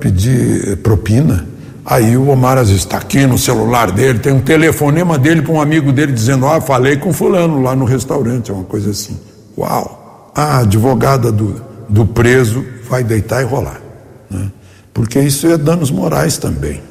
pedir 0.00 0.78
propina. 0.78 1.46
Aí 1.86 2.16
o 2.16 2.28
Omar 2.30 2.58
Aziz 2.58 2.78
está 2.78 2.96
aqui 2.96 3.24
no 3.24 3.38
celular 3.38 3.92
dele, 3.92 4.18
tem 4.18 4.32
um 4.32 4.40
telefonema 4.40 5.16
dele 5.16 5.42
para 5.42 5.52
um 5.52 5.60
amigo 5.60 5.92
dele 5.92 6.10
dizendo: 6.10 6.44
Ah, 6.44 6.60
falei 6.60 6.96
com 6.96 7.12
Fulano 7.12 7.62
lá 7.62 7.76
no 7.76 7.84
restaurante, 7.84 8.50
é 8.50 8.54
uma 8.54 8.64
coisa 8.64 8.90
assim. 8.90 9.16
Uau! 9.56 10.32
A 10.34 10.58
advogada 10.58 11.30
do, 11.30 11.54
do 11.88 12.04
preso 12.04 12.64
vai 12.90 13.04
deitar 13.04 13.42
e 13.42 13.44
rolar. 13.44 13.80
Né? 14.28 14.50
Porque 14.98 15.20
isso 15.20 15.46
é 15.46 15.56
danos 15.56 15.92
morais 15.92 16.38
também. 16.38 16.82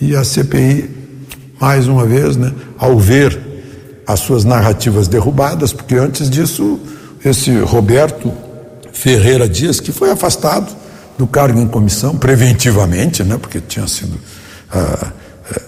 E 0.00 0.16
a 0.16 0.24
CPI, 0.24 0.90
mais 1.60 1.86
uma 1.86 2.04
vez, 2.04 2.36
né, 2.36 2.52
ao 2.76 2.98
ver 2.98 3.40
as 4.04 4.18
suas 4.18 4.44
narrativas 4.44 5.06
derrubadas, 5.06 5.72
porque 5.72 5.94
antes 5.94 6.28
disso, 6.28 6.80
esse 7.24 7.56
Roberto 7.60 8.32
Ferreira 8.92 9.48
Dias, 9.48 9.78
que 9.78 9.92
foi 9.92 10.10
afastado 10.10 10.66
do 11.16 11.28
cargo 11.28 11.60
em 11.60 11.68
comissão 11.68 12.16
preventivamente, 12.16 13.22
né, 13.22 13.38
porque 13.40 13.60
tinha 13.60 13.86
sido, 13.86 14.18
ah, 14.72 15.12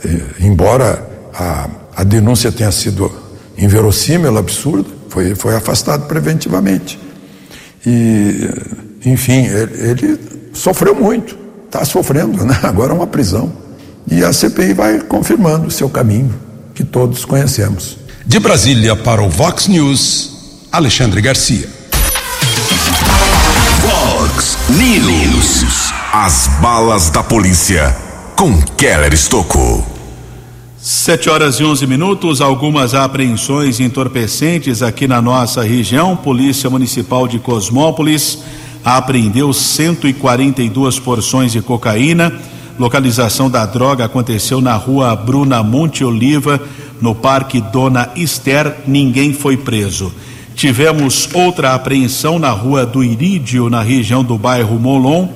eh, 0.05 0.20
embora 0.41 1.09
a, 1.32 1.70
a 1.99 2.03
denúncia 2.03 2.51
tenha 2.51 2.72
sido 2.72 3.12
inverossímil, 3.57 4.37
absurda, 4.37 4.91
foi, 5.09 5.37
foi 5.37 5.55
afastado 5.55 6.09
preventivamente. 6.09 6.99
E, 7.87 8.51
enfim, 9.05 9.47
ele, 9.47 9.89
ele 9.89 10.20
sofreu 10.53 10.93
muito 10.93 11.45
está 11.76 11.84
sofrendo, 11.84 12.44
né? 12.44 12.58
agora 12.62 12.92
é 12.92 12.94
uma 12.94 13.06
prisão. 13.06 13.52
E 14.10 14.24
a 14.24 14.32
CPI 14.32 14.72
vai 14.72 15.00
confirmando 15.00 15.66
o 15.66 15.70
seu 15.70 15.88
caminho, 15.88 16.34
que 16.74 16.84
todos 16.84 17.24
conhecemos. 17.24 17.98
De 18.24 18.38
Brasília 18.38 18.96
para 18.96 19.22
o 19.22 19.28
Vox 19.28 19.68
News, 19.68 20.66
Alexandre 20.72 21.20
Garcia. 21.20 21.68
Vox 23.80 24.56
News. 24.70 25.92
As 26.12 26.48
balas 26.60 27.10
da 27.10 27.22
polícia 27.22 27.94
com 28.36 28.60
Keller 28.76 29.12
Estocou. 29.12 29.84
Sete 30.78 31.28
horas 31.28 31.56
e 31.56 31.64
onze 31.64 31.86
minutos, 31.86 32.40
algumas 32.40 32.94
apreensões 32.94 33.80
entorpecentes 33.80 34.82
aqui 34.82 35.08
na 35.08 35.20
nossa 35.20 35.62
região. 35.62 36.16
Polícia 36.16 36.70
Municipal 36.70 37.26
de 37.26 37.38
Cosmópolis 37.40 38.38
apreendeu 38.95 39.53
142 39.53 41.01
porções 41.01 41.51
de 41.51 41.61
cocaína. 41.61 42.32
Localização 42.78 43.51
da 43.51 43.66
droga 43.66 44.05
aconteceu 44.05 44.61
na 44.61 44.76
rua 44.76 45.16
Bruna 45.16 45.61
Monte 45.61 46.05
Oliva, 46.05 46.61
no 47.01 47.12
Parque 47.12 47.61
Dona 47.61 48.11
Esther. 48.14 48.76
Ninguém 48.87 49.32
foi 49.32 49.57
preso. 49.57 50.12
Tivemos 50.55 51.28
outra 51.34 51.74
apreensão 51.74 52.39
na 52.39 52.51
rua 52.51 52.87
do 52.87 53.03
Irídio, 53.03 53.68
na 53.68 53.82
região 53.82 54.22
do 54.22 54.39
bairro 54.39 54.78
Molon. 54.78 55.28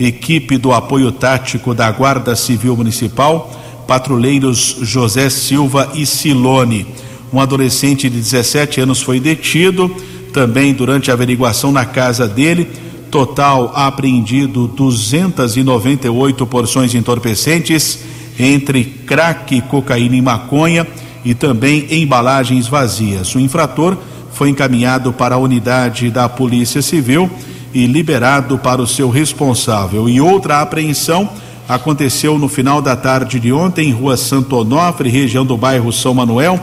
Equipe 0.00 0.56
do 0.56 0.72
apoio 0.72 1.12
tático 1.12 1.74
da 1.74 1.90
Guarda 1.92 2.34
Civil 2.34 2.74
Municipal, 2.74 3.52
patrulheiros 3.86 4.78
José 4.80 5.28
Silva 5.28 5.90
e 5.94 6.06
Silone. 6.06 6.86
Um 7.32 7.38
adolescente 7.38 8.08
de 8.08 8.16
17 8.16 8.80
anos 8.80 9.02
foi 9.02 9.20
detido. 9.20 9.94
Também 10.32 10.72
durante 10.72 11.10
a 11.10 11.14
averiguação 11.14 11.70
na 11.70 11.84
casa 11.84 12.26
dele, 12.26 12.68
Total 13.14 13.70
apreendido 13.76 14.66
298 14.66 16.44
porções 16.48 16.96
entorpecentes, 16.96 18.00
entre 18.36 18.82
crack, 18.82 19.60
cocaína 19.60 20.16
e 20.16 20.20
maconha, 20.20 20.84
e 21.24 21.32
também 21.32 21.86
embalagens 21.92 22.66
vazias. 22.66 23.32
O 23.36 23.38
infrator 23.38 23.96
foi 24.32 24.48
encaminhado 24.48 25.12
para 25.12 25.36
a 25.36 25.38
unidade 25.38 26.10
da 26.10 26.28
Polícia 26.28 26.82
Civil 26.82 27.30
e 27.72 27.86
liberado 27.86 28.58
para 28.58 28.82
o 28.82 28.86
seu 28.86 29.08
responsável. 29.10 30.08
E 30.08 30.20
outra 30.20 30.60
apreensão 30.60 31.30
aconteceu 31.68 32.36
no 32.36 32.48
final 32.48 32.82
da 32.82 32.96
tarde 32.96 33.38
de 33.38 33.52
ontem, 33.52 33.90
em 33.90 33.92
Rua 33.92 34.16
Santo 34.16 34.56
Onofre, 34.56 35.08
região 35.08 35.46
do 35.46 35.56
bairro 35.56 35.92
São 35.92 36.14
Manuel. 36.14 36.58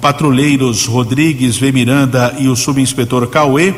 Patrulheiros 0.00 0.86
Rodrigues 0.86 1.56
V. 1.56 1.72
Miranda 1.72 2.36
e 2.38 2.46
o 2.46 2.54
subinspetor 2.54 3.26
Cauê 3.26 3.74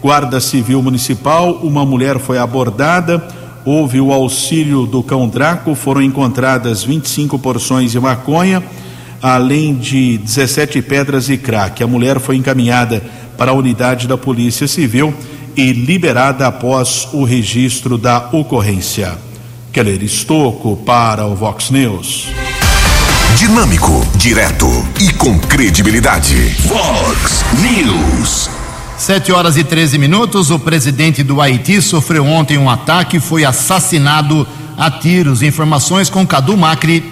Guarda 0.00 0.40
Civil 0.40 0.80
Municipal, 0.82 1.54
uma 1.62 1.84
mulher 1.84 2.18
foi 2.18 2.38
abordada, 2.38 3.26
houve 3.64 4.00
o 4.00 4.12
auxílio 4.12 4.86
do 4.86 5.02
cão 5.02 5.28
Draco, 5.28 5.74
foram 5.74 6.00
encontradas 6.00 6.84
25 6.84 7.38
porções 7.38 7.90
de 7.90 7.98
maconha, 7.98 8.62
além 9.20 9.74
de 9.74 10.18
17 10.18 10.80
pedras 10.82 11.28
e 11.28 11.36
crack. 11.36 11.82
A 11.82 11.86
mulher 11.86 12.20
foi 12.20 12.36
encaminhada 12.36 13.02
para 13.36 13.50
a 13.50 13.54
unidade 13.54 14.06
da 14.06 14.16
Polícia 14.16 14.68
Civil 14.68 15.12
e 15.56 15.72
liberada 15.72 16.46
após 16.46 17.08
o 17.12 17.24
registro 17.24 17.98
da 17.98 18.28
ocorrência. 18.32 19.18
Keller 19.72 20.02
Estocco 20.02 20.76
para 20.76 21.26
o 21.26 21.34
Vox 21.34 21.70
News. 21.70 22.28
Dinâmico, 23.36 24.06
direto 24.16 24.66
e 25.00 25.12
com 25.12 25.38
credibilidade. 25.38 26.56
Vox 26.66 27.44
News. 27.60 28.57
Sete 28.98 29.30
horas 29.30 29.56
e 29.56 29.62
13 29.62 29.96
minutos. 29.96 30.50
O 30.50 30.58
presidente 30.58 31.22
do 31.22 31.40
Haiti 31.40 31.80
sofreu 31.80 32.26
ontem 32.26 32.58
um 32.58 32.68
ataque 32.68 33.18
e 33.18 33.20
foi 33.20 33.44
assassinado 33.44 34.44
a 34.76 34.90
tiros. 34.90 35.40
Informações 35.40 36.10
com 36.10 36.26
Cadu 36.26 36.56
Macri. 36.56 37.04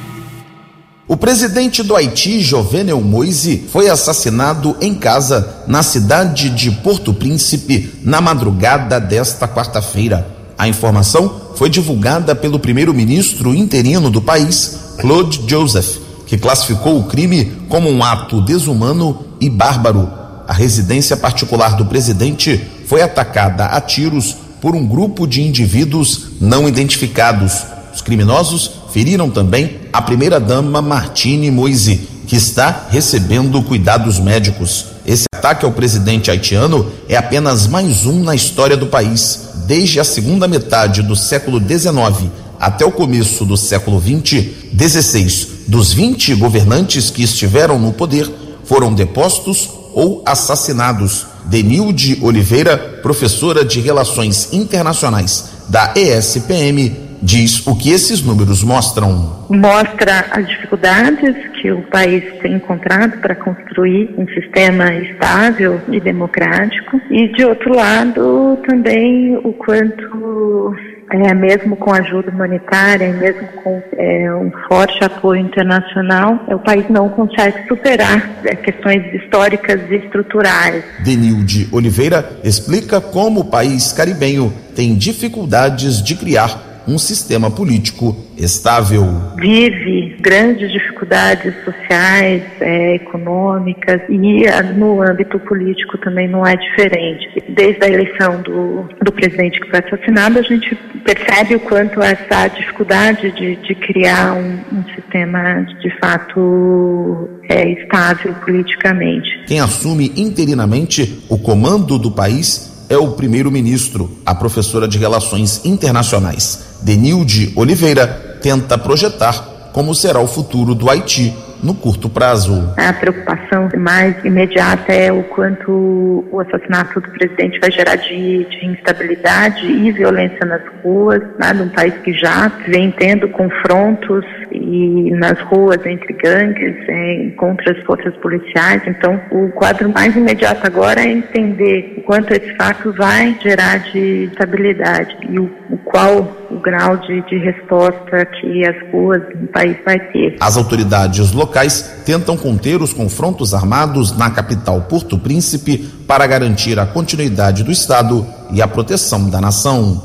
O 1.07 1.17
presidente 1.17 1.85
do 1.85 1.95
Haiti, 1.95 2.41
Jovenel 2.41 3.01
Moise, 3.01 3.69
foi 3.71 3.89
assassinado 3.89 4.77
em 4.81 4.95
casa 4.95 5.63
na 5.69 5.81
cidade 5.85 6.51
de 6.51 6.73
Porto 6.73 7.15
Príncipe 7.15 7.95
na 8.03 8.21
madrugada 8.21 9.01
desta 9.01 9.47
quarta-feira. 9.47 10.27
A 10.59 10.67
informação 10.67 11.53
foi 11.55 11.71
divulgada 11.71 12.35
pelo 12.35 12.59
primeiro-ministro 12.59 13.55
interino 13.55 14.11
do 14.11 14.21
país, 14.21 14.97
Claude 14.99 15.45
Joseph, 15.47 15.99
que 16.27 16.37
classificou 16.37 16.99
o 16.99 17.05
crime 17.05 17.53
como 17.69 17.89
um 17.89 18.03
ato 18.03 18.41
desumano 18.41 19.25
e 19.41 19.49
bárbaro 19.49 20.26
a 20.47 20.53
residência 20.53 21.17
particular 21.17 21.77
do 21.77 21.87
presidente 21.87 22.61
foi 22.87 23.03
atacada 23.03 23.67
a 23.67 23.81
tiros 23.81 24.37
por 24.61 24.75
um 24.75 24.87
grupo 24.87 25.27
de 25.27 25.43
indivíduos 25.43 26.29
não 26.41 26.69
identificados. 26.69 27.65
Os 27.95 28.01
criminosos 28.01 28.71
feriram 28.93 29.31
também 29.31 29.79
a 29.93 30.01
primeira-dama 30.01 30.81
Martine 30.81 31.51
Moise, 31.51 32.09
que 32.27 32.37
está 32.37 32.87
recebendo 32.91 33.63
cuidados 33.63 34.19
médicos. 34.19 34.87
Esse 35.07 35.27
ataque 35.33 35.65
ao 35.65 35.73
presidente 35.73 36.31
haitiano 36.31 36.91
é 37.09 37.17
apenas 37.17 37.67
mais 37.67 38.05
um 38.07 38.23
na 38.23 38.35
história 38.35 38.77
do 38.77 38.87
país. 38.87 39.51
Desde 39.67 40.01
a 40.01 40.05
segunda 40.05 40.47
metade 40.47 41.03
do 41.03 41.17
século 41.17 41.61
XIX 41.61 42.31
até 42.59 42.85
o 42.85 42.93
começo 42.93 43.45
do 43.45 43.57
século 43.57 44.01
XX, 44.01 44.47
16 44.73 45.49
dos 45.69 45.93
20 45.93 46.35
governantes 46.37 47.11
que 47.11 47.23
estiveram 47.23 47.79
no 47.79 47.93
poder 47.93 48.31
foram 48.65 48.93
depostos 48.93 49.71
ou 49.97 50.23
assassinados. 50.27 51.27
Denilde 51.47 52.19
Oliveira, 52.23 52.77
professora 52.77 53.65
de 53.65 53.81
Relações 53.81 54.53
Internacionais 54.53 55.65
da 55.71 55.95
ESPM, 55.97 56.95
diz 57.23 57.67
o 57.67 57.75
que 57.75 57.91
esses 57.91 58.21
números 58.23 58.63
mostram. 58.63 59.47
Mostra 59.49 60.27
as 60.31 60.47
dificuldades 60.47 61.35
que 61.61 61.73
o 61.73 61.83
país 61.85 62.23
tem 62.43 62.55
encontrado 62.55 63.19
para 63.21 63.35
construir 63.35 64.15
um 64.19 64.27
sistema 64.29 64.93
estável 64.95 65.81
e 65.89 65.99
democrático, 65.99 67.01
e 67.11 67.29
de 67.29 67.45
outro 67.45 67.75
lado, 67.75 68.59
também 68.69 69.37
o 69.43 69.53
quanto 69.55 70.75
é, 71.11 71.35
mesmo 71.35 71.77
com 71.77 71.93
ajuda 71.93 72.31
humanitária, 72.31 73.13
mesmo 73.13 73.47
com 73.63 73.83
é, 73.97 74.35
um 74.35 74.51
forte 74.69 75.05
apoio 75.05 75.41
internacional, 75.41 76.39
é, 76.49 76.55
o 76.55 76.59
país 76.59 76.89
não 76.89 77.09
consegue 77.09 77.67
superar 77.69 78.29
é, 78.45 78.57
questões 78.57 79.03
históricas 79.15 79.81
e 79.91 79.97
estruturais. 79.97 80.85
Denilde 81.05 81.69
Oliveira 81.73 82.39
explica 82.43 83.01
como 83.01 83.41
o 83.41 83.45
país 83.45 83.93
caribenho 83.93 84.53
tem 84.75 84.97
dificuldades 84.97 86.03
de 86.03 86.15
criar 86.17 86.76
um 86.87 86.99
sistema 86.99 87.51
político 87.51 88.17
estável. 88.37 89.05
Vive 89.37 90.17
grandes 90.21 90.71
dificuldades 90.71 91.55
sociais, 91.65 92.43
é, 92.61 92.97
econômicas 92.97 94.01
e 94.09 94.47
ah, 94.47 94.63
no 94.63 95.03
âmbito 95.03 95.39
político 95.41 95.99
também 95.99 96.29
não 96.29 96.47
é 96.47 96.57
diferente. 96.57 97.43
Desde 97.49 97.85
a 97.85 97.89
eleição 97.89 98.43
do, 98.43 98.89
do 99.03 99.13
presidente 99.13 99.61
que 99.61 99.69
foi 99.69 99.81
assassinado, 99.81 100.39
a 100.39 100.43
gente 100.43 100.75
percebe 101.05 101.57
o 101.57 101.61
quanto 101.61 102.03
essa 102.03 102.49
dificuldade 102.49 103.33
de, 103.33 103.57
de 103.57 103.75
criar 103.75 104.35
um, 104.35 104.61
um, 104.73 104.85
sistema 104.95 105.63
de 105.81 105.91
fato 105.99 107.29
é, 107.49 107.69
estável 107.71 108.35
politicamente. 108.45 109.45
Quem 109.47 109.61
assume 109.61 110.13
interinamente 110.17 111.25
o 111.29 111.39
comando 111.39 111.99
do 111.99 112.11
país 112.11 112.76
é 112.89 112.97
o 112.97 113.13
primeiro-ministro, 113.13 114.11
a 114.25 114.35
professora 114.35 114.87
de 114.87 114.99
Relações 114.99 115.65
Internacionais, 115.65 116.79
Denilde 116.83 117.53
Oliveira, 117.57 118.07
tenta 118.41 118.79
projetar 118.79 119.71
como 119.73 119.95
será 119.95 120.21
o 120.21 120.27
futuro 120.27 120.75
do 120.75 120.89
Haiti 120.89 121.35
no 121.63 121.75
curto 121.75 122.09
prazo. 122.09 122.73
A 122.77 122.93
preocupação 122.93 123.69
mais 123.79 124.25
imediata 124.25 124.93
é 124.93 125.11
o 125.13 125.23
quanto 125.25 126.25
o 126.31 126.41
assassinato 126.41 127.01
do 127.01 127.11
presidente 127.11 127.59
vai 127.59 127.71
gerar 127.71 127.97
de, 127.97 128.45
de 128.45 128.67
instabilidade 128.67 129.67
e 129.67 129.91
violência 129.93 130.45
nas 130.47 130.63
ruas, 130.83 131.21
né, 131.39 131.53
num 131.53 131.69
país 131.69 131.95
que 132.05 132.13
já 132.13 132.49
vem 132.69 132.91
tendo 132.91 133.29
confrontos 133.29 134.25
e 134.53 135.11
nas 135.13 135.39
ruas 135.43 135.85
entre 135.85 136.13
gangues, 136.15 136.77
é, 136.89 137.31
contra 137.37 137.73
as 137.73 137.85
forças 137.85 138.15
policiais. 138.17 138.83
Então, 138.87 139.21
o 139.31 139.49
quadro 139.51 139.89
mais 139.93 140.15
imediato 140.17 140.67
agora 140.67 141.01
é 141.01 141.13
entender 141.13 141.95
o 141.99 142.03
quanto 142.03 142.33
esse 142.33 142.55
fato 142.57 142.93
vai 142.93 143.37
gerar 143.43 143.79
de 143.79 144.25
estabilidade 144.25 145.17
e 145.29 145.39
o, 145.39 145.51
o 145.71 145.79
qual 145.79 146.37
o 146.51 146.61
grau 146.61 146.97
de, 146.99 147.21
de 147.23 147.39
resposta 147.39 148.25
que 148.27 148.67
as 148.67 148.77
ruas 148.93 149.23
do 149.35 149.47
país 149.49 149.77
vai 149.85 149.99
ter. 149.99 150.37
As 150.41 150.57
autoridades 150.57 151.33
locais 151.33 152.03
tentam 152.05 152.37
conter 152.37 152.81
os 152.81 152.93
confrontos 152.93 153.55
armados 153.55 154.17
na 154.17 154.31
capital 154.31 154.83
Porto 154.83 155.19
Príncipe 155.19 155.79
para 156.07 156.27
garantir 156.27 156.79
a 156.79 156.87
continuidade 156.87 157.63
do 157.63 157.73
Estado 157.73 158.27
e 158.53 158.63
a 158.63 158.69
proteção 158.69 159.29
da 159.29 159.41
nação. 159.41 160.03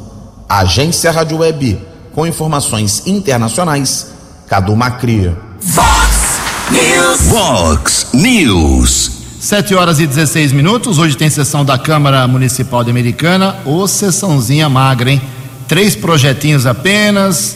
Agência 0.50 1.12
Rádio 1.12 1.38
Web, 1.38 1.80
com 2.14 2.28
informações 2.28 3.08
internacionais, 3.08 4.14
Cadu 4.52 4.76
Macri. 4.76 5.34
Vox 5.62 6.42
News. 6.70 7.22
Vox 7.30 8.08
News. 8.14 9.12
7 9.40 9.74
horas 9.74 9.98
e 10.02 10.06
16 10.06 10.52
minutos. 10.52 10.98
Hoje 10.98 11.16
tem 11.16 11.30
sessão 11.30 11.64
da 11.64 11.78
Câmara 11.78 12.28
Municipal 12.28 12.84
de 12.84 12.90
Americana, 12.90 13.56
ou 13.64 13.88
sessãozinha 13.88 14.68
magra, 14.68 15.10
hein? 15.10 15.22
Três 15.70 15.96
projetinhos 15.96 16.66
apenas. 16.66 17.56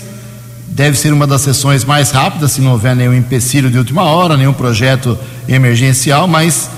Deve 0.69 0.97
ser 0.97 1.11
uma 1.11 1.27
das 1.27 1.41
sessões 1.41 1.83
mais 1.83 2.11
rápidas, 2.11 2.53
se 2.53 2.61
não 2.61 2.71
houver 2.71 2.95
nenhum 2.95 3.13
empecilho 3.13 3.69
de 3.69 3.77
última 3.77 4.03
hora, 4.03 4.37
nenhum 4.37 4.53
projeto 4.53 5.19
emergencial, 5.49 6.29
mas 6.29 6.69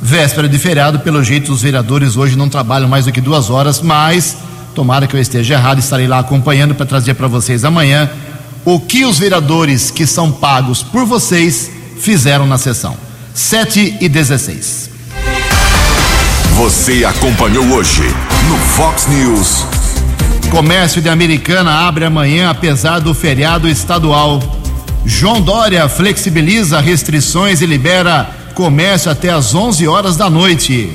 véspera 0.00 0.48
de 0.48 0.58
feriado, 0.58 1.00
pelo 1.00 1.22
jeito, 1.22 1.52
os 1.52 1.60
vereadores 1.60 2.16
hoje 2.16 2.34
não 2.34 2.48
trabalham 2.48 2.88
mais 2.88 3.04
do 3.04 3.12
que 3.12 3.20
duas 3.20 3.50
horas, 3.50 3.82
mas 3.82 4.38
tomara 4.74 5.06
que 5.06 5.14
eu 5.14 5.20
esteja 5.20 5.52
errado, 5.52 5.80
estarei 5.80 6.06
lá 6.06 6.20
acompanhando 6.20 6.74
para 6.74 6.86
trazer 6.86 7.12
para 7.12 7.28
vocês 7.28 7.62
amanhã 7.62 8.10
o 8.66 8.80
que 8.80 9.04
os 9.04 9.16
vereadores 9.16 9.92
que 9.92 10.04
são 10.04 10.32
pagos 10.32 10.82
por 10.82 11.04
vocês 11.04 11.70
fizeram 12.00 12.48
na 12.48 12.58
sessão. 12.58 12.96
7 13.32 13.98
e 14.00 14.08
16. 14.08 14.90
Você 16.56 17.04
acompanhou 17.04 17.64
hoje 17.66 18.02
no 18.48 18.58
Fox 18.58 19.06
News. 19.06 19.64
Comércio 20.50 21.00
de 21.00 21.08
Americana 21.08 21.86
abre 21.86 22.06
amanhã, 22.06 22.50
apesar 22.50 22.98
do 22.98 23.14
feriado 23.14 23.68
estadual. 23.68 24.42
João 25.04 25.40
Dória 25.40 25.88
flexibiliza 25.88 26.80
restrições 26.80 27.60
e 27.60 27.66
libera 27.66 28.28
comércio 28.52 29.12
até 29.12 29.30
às 29.30 29.54
11 29.54 29.86
horas 29.86 30.16
da 30.16 30.28
noite. 30.28 30.90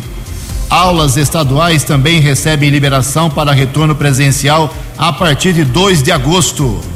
Aulas 0.69 1.15
estaduais 1.15 1.85
também 1.85 2.19
recebem 2.19 2.69
liberação 2.69 3.29
para 3.29 3.53
retorno 3.53 3.95
presencial 3.95 4.75
a 4.97 5.13
partir 5.13 5.53
de 5.53 5.63
2 5.63 6.03
de 6.03 6.11
agosto. 6.11 6.91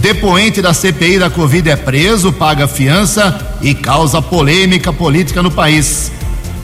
Depoente 0.00 0.62
da 0.62 0.72
CPI 0.72 1.18
da 1.18 1.28
Covid 1.28 1.68
é 1.68 1.76
preso, 1.76 2.32
paga 2.32 2.66
fiança 2.66 3.38
e 3.60 3.74
causa 3.74 4.22
polêmica 4.22 4.90
política 4.92 5.42
no 5.42 5.50
país. 5.50 6.10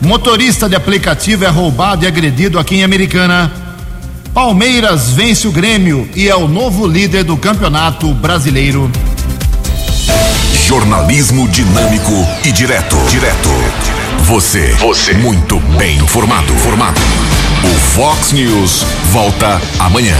Motorista 0.00 0.68
de 0.70 0.74
aplicativo 0.74 1.44
é 1.44 1.48
roubado 1.48 2.04
e 2.04 2.08
agredido 2.08 2.58
aqui 2.58 2.76
em 2.76 2.82
Americana. 2.82 3.52
Palmeiras 4.32 5.10
vence 5.10 5.46
o 5.46 5.52
Grêmio 5.52 6.08
e 6.16 6.28
é 6.28 6.34
o 6.34 6.48
novo 6.48 6.86
líder 6.86 7.24
do 7.24 7.36
Campeonato 7.36 8.12
Brasileiro. 8.14 8.90
Jornalismo 10.66 11.46
dinâmico 11.46 12.12
e 12.42 12.50
direto. 12.50 12.96
Direto. 13.10 13.50
Você. 14.20 14.72
Você. 14.80 15.12
Muito 15.12 15.60
bem 15.76 15.98
informado. 15.98 16.52
Formado. 16.54 17.00
O 17.62 17.78
Fox 17.94 18.32
News 18.32 18.84
volta 19.12 19.60
amanhã. 19.78 20.16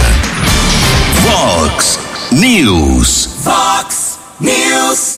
Fox 1.23 2.06
News. 2.31 3.25
Fox 3.45 4.19
News. 4.41 5.15